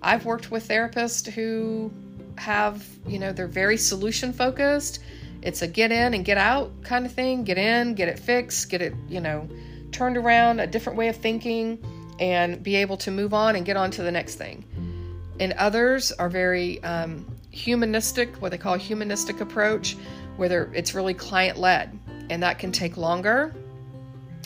i've 0.00 0.24
worked 0.24 0.50
with 0.50 0.68
therapists 0.68 1.28
who 1.28 1.92
have 2.36 2.86
you 3.06 3.18
know 3.18 3.32
they're 3.32 3.46
very 3.46 3.76
solution 3.76 4.32
focused. 4.32 5.00
It's 5.42 5.62
a 5.62 5.68
get 5.68 5.92
in 5.92 6.14
and 6.14 6.24
get 6.24 6.38
out 6.38 6.70
kind 6.82 7.06
of 7.06 7.12
thing 7.12 7.44
get 7.44 7.58
in 7.58 7.94
get 7.94 8.08
it 8.08 8.18
fixed 8.18 8.70
get 8.70 8.82
it 8.82 8.94
you 9.08 9.20
know 9.20 9.48
turned 9.92 10.16
around 10.16 10.60
a 10.60 10.66
different 10.66 10.98
way 10.98 11.08
of 11.08 11.16
thinking 11.16 11.78
and 12.20 12.62
be 12.62 12.76
able 12.76 12.96
to 12.98 13.10
move 13.10 13.32
on 13.32 13.56
and 13.56 13.64
get 13.64 13.76
on 13.76 13.90
to 13.92 14.02
the 14.02 14.10
next 14.10 14.36
thing. 14.36 14.64
And 15.40 15.52
others 15.54 16.10
are 16.12 16.28
very 16.28 16.82
um, 16.82 17.26
humanistic 17.50 18.34
what 18.36 18.50
they 18.50 18.58
call 18.58 18.74
a 18.74 18.78
humanistic 18.78 19.40
approach 19.40 19.96
whether 20.38 20.70
it's 20.72 20.94
really 20.94 21.14
client 21.14 21.58
led, 21.58 21.98
and 22.30 22.42
that 22.42 22.58
can 22.58 22.72
take 22.72 22.96
longer. 22.96 23.54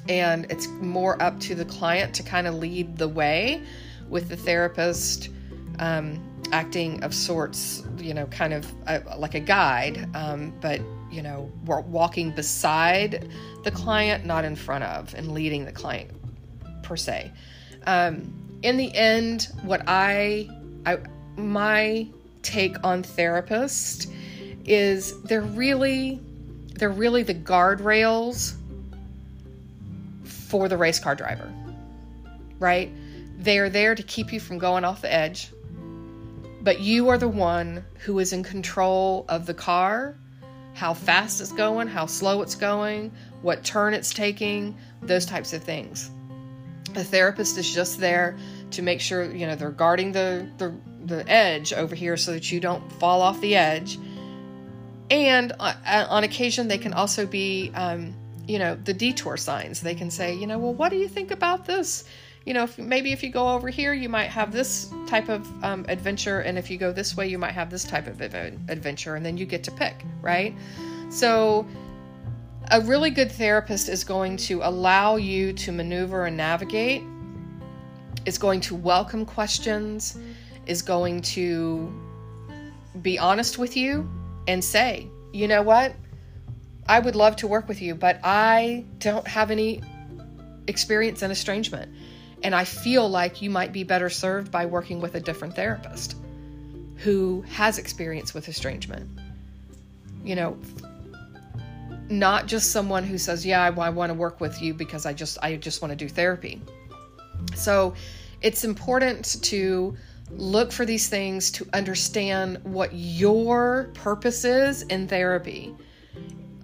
And 0.09 0.51
it's 0.51 0.67
more 0.67 1.23
up 1.23 1.39
to 1.41 1.55
the 1.55 1.65
client 1.65 2.13
to 2.17 2.25
kind 2.25 2.49
of 2.49 2.57
lead 2.57 2.99
the 2.99 3.07
way 3.07 3.63
with 4.09 4.29
the 4.29 4.37
therapist 4.37 5.29
um, 5.79 6.21
acting 6.51 7.03
of 7.05 7.15
sorts, 7.15 7.85
you 7.99 8.13
know, 8.13 8.27
kind 8.27 8.53
of 8.53 8.67
a, 8.87 9.17
like 9.17 9.35
a 9.35 9.41
guide, 9.41 10.09
um, 10.15 10.53
but, 10.61 10.81
you 11.11 11.23
know, 11.23 11.51
walking 11.65 12.33
beside 12.33 13.29
the 13.63 13.71
client, 13.71 14.27
not 14.27 14.45
in 14.45 14.57
front 14.57 14.83
of, 14.83 15.15
and 15.15 15.33
leading 15.33 15.65
the 15.65 15.73
client 15.73 16.11
per 16.83 16.97
se. 16.97 17.31
Um, 17.87 18.59
in 18.63 18.77
the 18.77 18.95
end, 18.95 19.49
what 19.63 19.83
I, 19.87 20.49
I 20.85 20.99
my 21.37 22.09
take 22.43 22.77
on 22.85 23.03
therapist 23.03 24.13
is 24.65 25.21
they're 25.23 25.41
really 25.41 26.21
they're 26.75 26.91
really 26.91 27.23
the 27.23 27.35
guardrails 27.35 28.55
for 30.25 30.69
the 30.69 30.77
race 30.77 30.99
car 30.99 31.15
driver. 31.15 31.53
Right? 32.59 32.91
They 33.39 33.59
are 33.59 33.69
there 33.69 33.95
to 33.95 34.03
keep 34.03 34.33
you 34.33 34.41
from 34.41 34.59
going 34.59 34.85
off 34.85 35.03
the 35.03 35.13
edge, 35.13 35.51
but 36.61 36.81
you 36.81 37.09
are 37.09 37.19
the 37.19 37.29
one 37.29 37.85
who 38.05 38.19
is 38.19 38.33
in 38.33 38.43
control 38.43 39.25
of 39.29 39.47
the 39.47 39.55
car, 39.55 40.17
how 40.75 40.95
fast 40.95 41.41
it's 41.41 41.53
going, 41.53 41.89
how 41.89 42.07
slow 42.07 42.43
it's 42.43 42.55
going, 42.55 43.13
what 43.43 43.65
turn 43.65 43.95
it's 43.95 44.15
taking, 44.15 44.77
those 45.03 45.27
types 45.27 45.53
of 45.53 45.63
things. 45.63 46.11
The 46.95 47.03
therapist 47.03 47.59
is 47.59 47.73
just 47.73 47.99
there 47.99 48.37
to 48.73 48.83
make 48.83 49.01
sure, 49.01 49.25
you 49.25 49.47
know, 49.47 49.57
they're 49.57 49.71
guarding 49.71 50.13
the, 50.13 50.49
the, 50.59 50.75
the 51.05 51.29
edge 51.29 51.73
over 51.73 51.95
here 51.95 52.17
so 52.17 52.33
that 52.33 52.53
you 52.53 52.61
don't 52.61 52.93
fall 52.93 53.23
off 53.23 53.41
the 53.41 53.57
edge. 53.57 53.99
And 55.13 55.53
uh, 55.61 55.75
on 56.09 56.25
occasion, 56.25 56.69
they 56.69 56.79
can 56.79 56.95
also 56.95 57.27
be, 57.27 57.71
um, 57.75 58.15
you 58.49 58.59
know, 58.59 58.77
the 58.77 58.95
detour 58.95 59.37
signs. 59.37 59.83
They 59.83 59.95
can 59.95 60.11
say, 60.11 60.35
you 60.35 60.47
know, 60.47 60.59
well, 60.59 60.73
what 60.73 60.89
do 60.89 60.97
you 60.97 61.07
think 61.07 61.31
about 61.31 61.67
this? 61.67 62.05
You 62.47 62.55
know, 62.55 62.63
if, 62.63 62.79
maybe 62.79 63.13
if 63.13 63.23
you 63.23 63.29
go 63.29 63.51
over 63.51 63.69
here, 63.69 63.93
you 63.93 64.09
might 64.09 64.31
have 64.31 64.53
this 64.53 64.91
type 65.07 65.29
of 65.29 65.47
um, 65.63 65.85
adventure, 65.87 66.41
and 66.41 66.57
if 66.57 66.71
you 66.71 66.79
go 66.79 66.93
this 66.93 67.15
way, 67.15 67.29
you 67.29 67.37
might 67.37 67.53
have 67.53 67.69
this 67.69 67.85
type 67.85 68.07
of 68.07 68.23
adventure, 68.23 69.15
and 69.15 69.25
then 69.25 69.37
you 69.37 69.45
get 69.45 69.63
to 69.65 69.71
pick, 69.71 70.03
right? 70.23 70.55
So 71.11 71.67
a 72.71 72.81
really 72.81 73.11
good 73.11 73.31
therapist 73.31 73.91
is 73.91 74.05
going 74.05 74.39
to 74.39 74.63
allow 74.63 75.17
you 75.17 75.53
to 75.53 75.73
maneuver 75.73 76.25
and 76.25 76.39
navigate, 76.39 77.03
is 78.25 78.39
going 78.39 78.63
to 78.63 78.75
welcome 78.75 79.27
questions, 79.27 80.19
is 80.65 80.81
going 80.81 81.21
to 81.21 81.93
be 83.03 83.19
honest 83.19 83.59
with 83.59 83.77
you 83.77 84.09
and 84.47 84.65
say, 84.65 85.09
you 85.33 85.49
know 85.49 85.63
what? 85.63 85.95
I 86.89 86.99
would 86.99 87.17
love 87.17 87.37
to 87.37 87.47
work 87.47 87.69
with 87.69 87.81
you, 87.81 87.95
but 87.95 88.21
I 88.25 88.85
don't 88.99 89.27
have 89.27 89.51
any 89.51 89.83
experience 90.67 91.23
in 91.23 91.31
estrangement. 91.31 91.93
And 92.43 92.55
I 92.55 92.65
feel 92.65 93.09
like 93.09 93.41
you 93.41 93.51
might 93.51 93.73
be 93.73 93.85
better 93.85 94.11
served 94.11 94.51
by 94.51 94.67
working 94.67 95.01
with 95.01 95.15
a 95.15 95.21
different 95.21 95.55
therapist 95.55 96.17
who 96.97 97.43
has 97.53 97.79
experience 97.79 98.35
with 98.35 98.49
estrangement. 98.49 99.09
You 100.25 100.35
know, 100.35 100.59
not 102.09 102.47
just 102.47 102.71
someone 102.71 103.05
who 103.05 103.19
says, 103.19 103.47
"Yeah, 103.47 103.63
I, 103.63 103.69
I 103.69 103.91
want 103.91 104.11
to 104.11 104.15
work 104.15 104.41
with 104.41 104.61
you 104.61 104.75
because 104.75 105.07
I 105.07 105.13
just 105.13 105.39
I 105.43 105.57
just 105.57 105.83
want 105.83 105.91
to 105.91 105.97
do 105.97 106.09
therapy." 106.09 106.61
So, 107.55 107.95
it's 108.41 108.65
important 108.65 109.43
to 109.45 109.97
look 110.37 110.73
for 110.73 110.85
these 110.85 111.09
things 111.09 111.51
to 111.53 111.67
understand 111.73 112.59
what 112.65 112.91
your 112.93 113.91
purpose 113.95 114.45
is 114.45 114.83
in 114.83 115.07
therapy. 115.07 115.75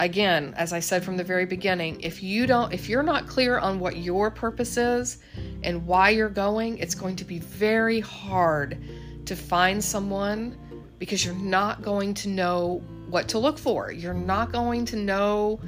Again, 0.00 0.54
as 0.56 0.72
I 0.72 0.80
said 0.80 1.04
from 1.04 1.16
the 1.16 1.24
very 1.24 1.44
beginning, 1.44 2.00
if 2.00 2.22
you 2.22 2.46
don't 2.46 2.72
if 2.72 2.88
you're 2.88 3.02
not 3.02 3.26
clear 3.26 3.58
on 3.58 3.80
what 3.80 3.96
your 3.96 4.30
purpose 4.30 4.76
is 4.76 5.18
and 5.64 5.86
why 5.86 6.10
you're 6.10 6.28
going, 6.28 6.78
it's 6.78 6.94
going 6.94 7.16
to 7.16 7.24
be 7.24 7.40
very 7.40 8.00
hard 8.00 8.78
to 9.26 9.34
find 9.34 9.82
someone 9.82 10.56
because 10.98 11.24
you're 11.24 11.34
not 11.34 11.82
going 11.82 12.14
to 12.14 12.28
know 12.28 12.82
what 13.08 13.28
to 13.28 13.38
look 13.38 13.58
for. 13.58 13.90
You're 13.90 14.14
not 14.14 14.52
going 14.52 14.84
to 14.86 14.96
know 14.96 15.60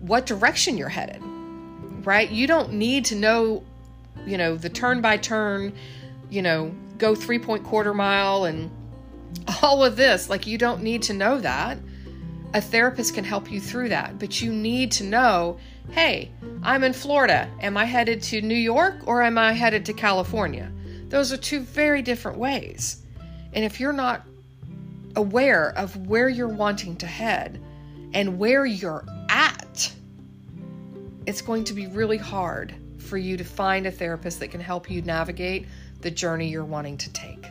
what 0.00 0.26
direction 0.26 0.76
you're 0.76 0.88
headed, 0.88 1.22
right? 2.04 2.30
You 2.30 2.46
don't 2.46 2.72
need 2.72 3.04
to 3.06 3.14
know, 3.14 3.64
you 4.26 4.38
know, 4.38 4.56
the 4.56 4.68
turn 4.68 5.00
by 5.00 5.16
turn, 5.16 5.72
you 6.30 6.42
know, 6.42 6.74
go 6.98 7.14
three 7.14 7.38
point 7.38 7.64
quarter 7.64 7.94
mile 7.94 8.44
and 8.44 8.70
all 9.62 9.84
of 9.84 9.96
this. 9.96 10.28
Like, 10.28 10.46
you 10.46 10.58
don't 10.58 10.82
need 10.82 11.02
to 11.02 11.14
know 11.14 11.40
that. 11.40 11.78
A 12.54 12.60
therapist 12.60 13.14
can 13.14 13.24
help 13.24 13.50
you 13.50 13.60
through 13.60 13.90
that, 13.90 14.18
but 14.18 14.40
you 14.40 14.52
need 14.52 14.90
to 14.92 15.04
know 15.04 15.58
hey, 15.90 16.30
I'm 16.62 16.84
in 16.84 16.92
Florida. 16.92 17.50
Am 17.60 17.76
I 17.76 17.84
headed 17.84 18.22
to 18.24 18.42
New 18.42 18.54
York 18.54 19.06
or 19.06 19.22
am 19.22 19.38
I 19.38 19.52
headed 19.52 19.86
to 19.86 19.92
California? 19.92 20.70
Those 21.08 21.32
are 21.32 21.36
two 21.36 21.60
very 21.60 22.02
different 22.02 22.38
ways. 22.38 23.02
And 23.54 23.64
if 23.64 23.80
you're 23.80 23.92
not 23.92 24.26
aware 25.16 25.70
of 25.76 26.06
where 26.06 26.28
you're 26.28 26.48
wanting 26.48 26.96
to 26.96 27.06
head 27.06 27.60
and 28.12 28.38
where 28.38 28.66
you're 28.66 29.04
at, 29.30 29.92
it's 31.26 31.40
going 31.40 31.64
to 31.64 31.74
be 31.74 31.86
really 31.86 32.18
hard 32.18 32.74
for 32.98 33.16
you 33.16 33.36
to 33.36 33.44
find 33.44 33.86
a 33.86 33.90
therapist 33.90 34.40
that 34.40 34.48
can 34.48 34.60
help 34.60 34.90
you 34.90 35.00
navigate 35.02 35.66
the 36.00 36.10
journey 36.10 36.48
you're 36.48 36.64
wanting 36.64 36.96
to 36.98 37.12
take. 37.12 37.46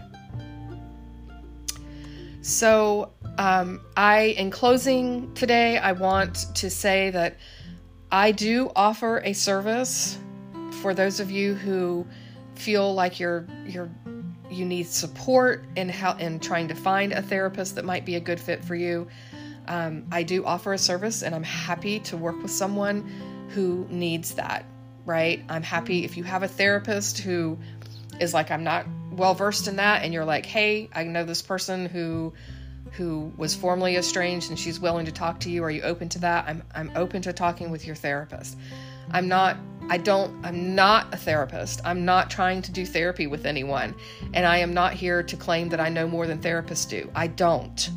So, 2.41 3.11
um, 3.37 3.81
I, 3.97 4.35
in 4.37 4.51
closing 4.51 5.33
today, 5.33 5.77
I 5.77 5.91
want 5.91 6.45
to 6.55 6.69
say 6.69 7.09
that 7.09 7.37
I 8.11 8.31
do 8.31 8.71
offer 8.75 9.21
a 9.25 9.33
service 9.33 10.17
for 10.81 10.93
those 10.93 11.19
of 11.19 11.29
you 11.29 11.55
who 11.55 12.07
feel 12.55 12.93
like 12.93 13.19
you're 13.19 13.45
you're 13.65 13.89
you 14.49 14.65
need 14.65 14.87
support 14.87 15.65
in 15.75 15.89
how 15.89 16.15
in 16.17 16.39
trying 16.39 16.69
to 16.69 16.75
find 16.75 17.11
a 17.11 17.21
therapist 17.21 17.75
that 17.75 17.83
might 17.83 18.05
be 18.05 18.15
a 18.15 18.19
good 18.19 18.39
fit 18.39 18.63
for 18.63 18.75
you, 18.75 19.07
um, 19.67 20.05
I 20.11 20.23
do 20.23 20.45
offer 20.45 20.73
a 20.73 20.77
service, 20.77 21.23
and 21.23 21.35
I'm 21.35 21.43
happy 21.43 21.99
to 22.01 22.17
work 22.17 22.41
with 22.41 22.51
someone 22.51 23.09
who 23.49 23.85
needs 23.89 24.35
that. 24.35 24.65
Right? 25.05 25.43
I'm 25.47 25.63
happy 25.63 26.03
if 26.03 26.17
you 26.17 26.23
have 26.23 26.43
a 26.43 26.47
therapist 26.47 27.19
who 27.19 27.57
is 28.19 28.33
like, 28.33 28.51
I'm 28.51 28.63
not 28.63 28.85
well 29.11 29.33
versed 29.33 29.67
in 29.67 29.77
that, 29.77 30.03
and 30.03 30.13
you're 30.13 30.25
like, 30.25 30.45
hey, 30.45 30.89
I 30.93 31.03
know 31.03 31.23
this 31.23 31.41
person 31.41 31.85
who 31.85 32.33
who 32.93 33.31
was 33.35 33.53
formerly 33.53 33.97
estranged 33.97 34.49
and 34.49 34.57
she's 34.57 34.79
willing 34.79 35.05
to 35.05 35.11
talk 35.11 35.41
to 35.41 35.49
you. 35.49 35.63
Are 35.63 35.69
you 35.69 35.81
open 35.81 36.09
to 36.09 36.19
that? 36.19 36.45
I'm 36.47 36.63
I'm 36.73 36.91
open 36.95 37.21
to 37.23 37.33
talking 37.33 37.69
with 37.69 37.85
your 37.85 37.95
therapist. 37.95 38.57
I'm 39.11 39.27
not 39.27 39.57
I 39.89 39.97
don't, 39.97 40.45
I'm 40.45 40.75
not 40.75 41.13
a 41.13 41.17
therapist. 41.17 41.79
I'm 41.85 42.03
not 42.03 42.29
trying 42.29 42.61
to 42.63 42.71
do 42.71 42.85
therapy 42.85 43.25
with 43.25 43.45
anyone. 43.45 43.95
And 44.33 44.45
I 44.45 44.57
am 44.57 44.73
not 44.73 44.93
here 44.93 45.23
to 45.23 45.37
claim 45.37 45.69
that 45.69 45.79
I 45.79 45.87
know 45.87 46.07
more 46.07 46.27
than 46.27 46.39
therapists 46.39 46.89
do. 46.89 47.09
I 47.15 47.27
don't. 47.27 47.89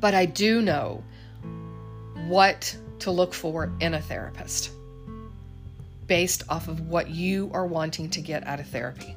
But 0.00 0.14
I 0.14 0.26
do 0.26 0.60
know 0.60 1.04
what 2.26 2.76
to 3.00 3.12
look 3.12 3.32
for 3.32 3.72
in 3.78 3.94
a 3.94 4.00
therapist 4.00 4.72
based 6.10 6.42
off 6.48 6.66
of 6.66 6.88
what 6.88 7.08
you 7.08 7.48
are 7.54 7.64
wanting 7.64 8.10
to 8.10 8.20
get 8.20 8.44
out 8.44 8.58
of 8.58 8.66
therapy. 8.66 9.14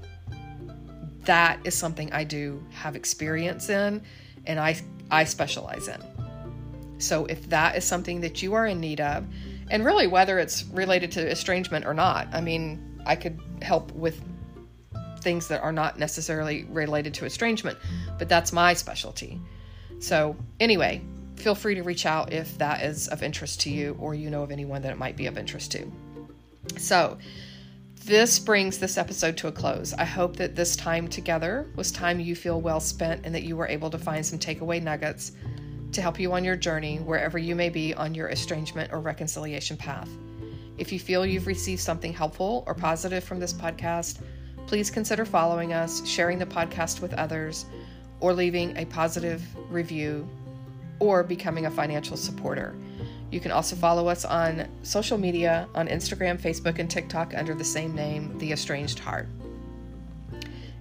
That 1.24 1.60
is 1.64 1.74
something 1.74 2.14
I 2.14 2.24
do 2.24 2.64
have 2.70 2.96
experience 2.96 3.68
in 3.68 4.04
and 4.46 4.60
I, 4.60 4.80
I 5.10 5.24
specialize 5.24 5.88
in. 5.88 6.00
So 7.00 7.26
if 7.26 7.50
that 7.50 7.76
is 7.76 7.84
something 7.84 8.22
that 8.22 8.44
you 8.44 8.54
are 8.54 8.68
in 8.68 8.80
need 8.80 9.02
of, 9.02 9.26
and 9.72 9.84
really 9.84 10.06
whether 10.06 10.38
it's 10.38 10.66
related 10.66 11.12
to 11.14 11.28
estrangement 11.28 11.84
or 11.88 11.96
not. 11.96 12.28
I 12.32 12.42
mean, 12.42 13.02
I 13.08 13.16
could 13.16 13.40
help 13.64 13.92
with 13.94 14.22
things 15.22 15.48
that 15.48 15.64
are 15.64 15.72
not 15.72 15.98
necessarily 15.98 16.66
related 16.66 17.16
to 17.16 17.26
estrangement, 17.26 17.80
but 18.20 18.30
that's 18.30 18.54
my 18.54 18.76
specialty. 18.76 19.42
So, 19.98 20.36
anyway, 20.60 21.02
feel 21.38 21.56
free 21.56 21.74
to 21.74 21.82
reach 21.82 22.06
out 22.06 22.32
if 22.32 22.56
that 22.60 22.84
is 22.84 23.08
of 23.08 23.24
interest 23.24 23.62
to 23.62 23.72
you 23.72 23.98
or 24.00 24.14
you 24.14 24.30
know 24.30 24.44
of 24.44 24.52
anyone 24.52 24.84
that 24.84 24.92
it 24.92 25.00
might 25.00 25.18
be 25.18 25.26
of 25.26 25.40
interest 25.40 25.72
to. 25.72 25.92
So, 26.78 27.18
this 28.06 28.38
brings 28.38 28.80
this 28.80 28.98
episode 28.98 29.38
to 29.38 29.48
a 29.48 29.52
close. 29.52 29.94
I 29.94 30.04
hope 30.04 30.36
that 30.36 30.56
this 30.56 30.76
time 30.76 31.08
together 31.08 31.68
was 31.78 31.90
time 31.90 32.20
you 32.20 32.36
feel 32.36 32.60
well 32.60 32.82
spent 32.82 33.26
and 33.26 33.34
that 33.34 33.44
you 33.44 33.56
were 33.56 33.68
able 33.68 33.90
to 33.92 33.98
find 33.98 34.26
some 34.26 34.38
takeaway 34.38 34.84
nuggets 34.84 35.32
to 35.94 36.02
help 36.02 36.20
you 36.20 36.34
on 36.34 36.44
your 36.44 36.58
journey 36.58 36.98
wherever 36.98 37.38
you 37.38 37.56
may 37.56 37.70
be 37.70 37.94
on 37.94 38.14
your 38.14 38.28
estrangement 38.28 38.92
or 38.92 39.00
reconciliation 39.00 39.78
path. 39.78 40.10
If 40.78 40.92
you 40.92 41.00
feel 41.00 41.26
you've 41.26 41.48
received 41.48 41.82
something 41.82 42.12
helpful 42.12 42.64
or 42.68 42.74
positive 42.74 43.24
from 43.24 43.40
this 43.40 43.54
podcast, 43.54 44.20
please 44.68 44.90
consider 44.90 45.24
following 45.24 45.72
us, 45.72 46.06
sharing 46.06 46.40
the 46.40 46.46
podcast 46.46 47.00
with 47.00 47.14
others, 47.14 47.66
or 48.20 48.34
leaving 48.34 48.76
a 48.76 48.86
positive 48.86 49.42
review 49.72 50.28
or 51.00 51.24
becoming 51.24 51.68
a 51.68 51.72
financial 51.72 52.18
supporter. 52.18 52.76
You 53.34 53.40
can 53.40 53.52
also 53.52 53.76
follow 53.76 54.08
us 54.08 54.26
on 54.26 54.68
social 54.84 55.18
media 55.18 55.68
on 55.74 55.88
Instagram, 55.88 56.40
Facebook, 56.40 56.78
and 56.78 56.88
TikTok 56.88 57.34
under 57.36 57.56
the 57.56 57.64
same 57.64 57.96
name, 57.96 58.38
The 58.38 58.52
Estranged 58.52 59.00
Heart. 59.00 59.28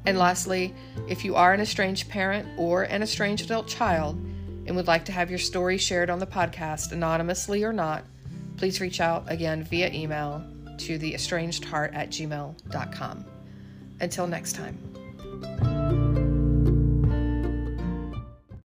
And 0.04 0.18
lastly, 0.18 0.74
if 1.08 1.24
you 1.24 1.34
are 1.34 1.54
an 1.54 1.60
estranged 1.60 2.10
parent 2.10 2.46
or 2.58 2.82
an 2.82 3.02
estranged 3.02 3.46
adult 3.46 3.68
child, 3.68 4.16
and 4.66 4.76
would 4.76 4.86
like 4.86 5.06
to 5.06 5.12
have 5.12 5.30
your 5.30 5.38
story 5.38 5.78
shared 5.78 6.10
on 6.10 6.18
the 6.18 6.26
podcast, 6.26 6.92
anonymously 6.92 7.64
or 7.64 7.72
not, 7.72 8.04
please 8.58 8.82
reach 8.82 9.00
out 9.00 9.24
again 9.28 9.64
via 9.64 9.90
email 9.90 10.44
to 10.76 10.98
theestrangedheart 10.98 11.94
at 11.94 12.10
gmail.com. 12.10 13.24
Until 13.98 14.26
next 14.26 14.56
time. 14.56 16.11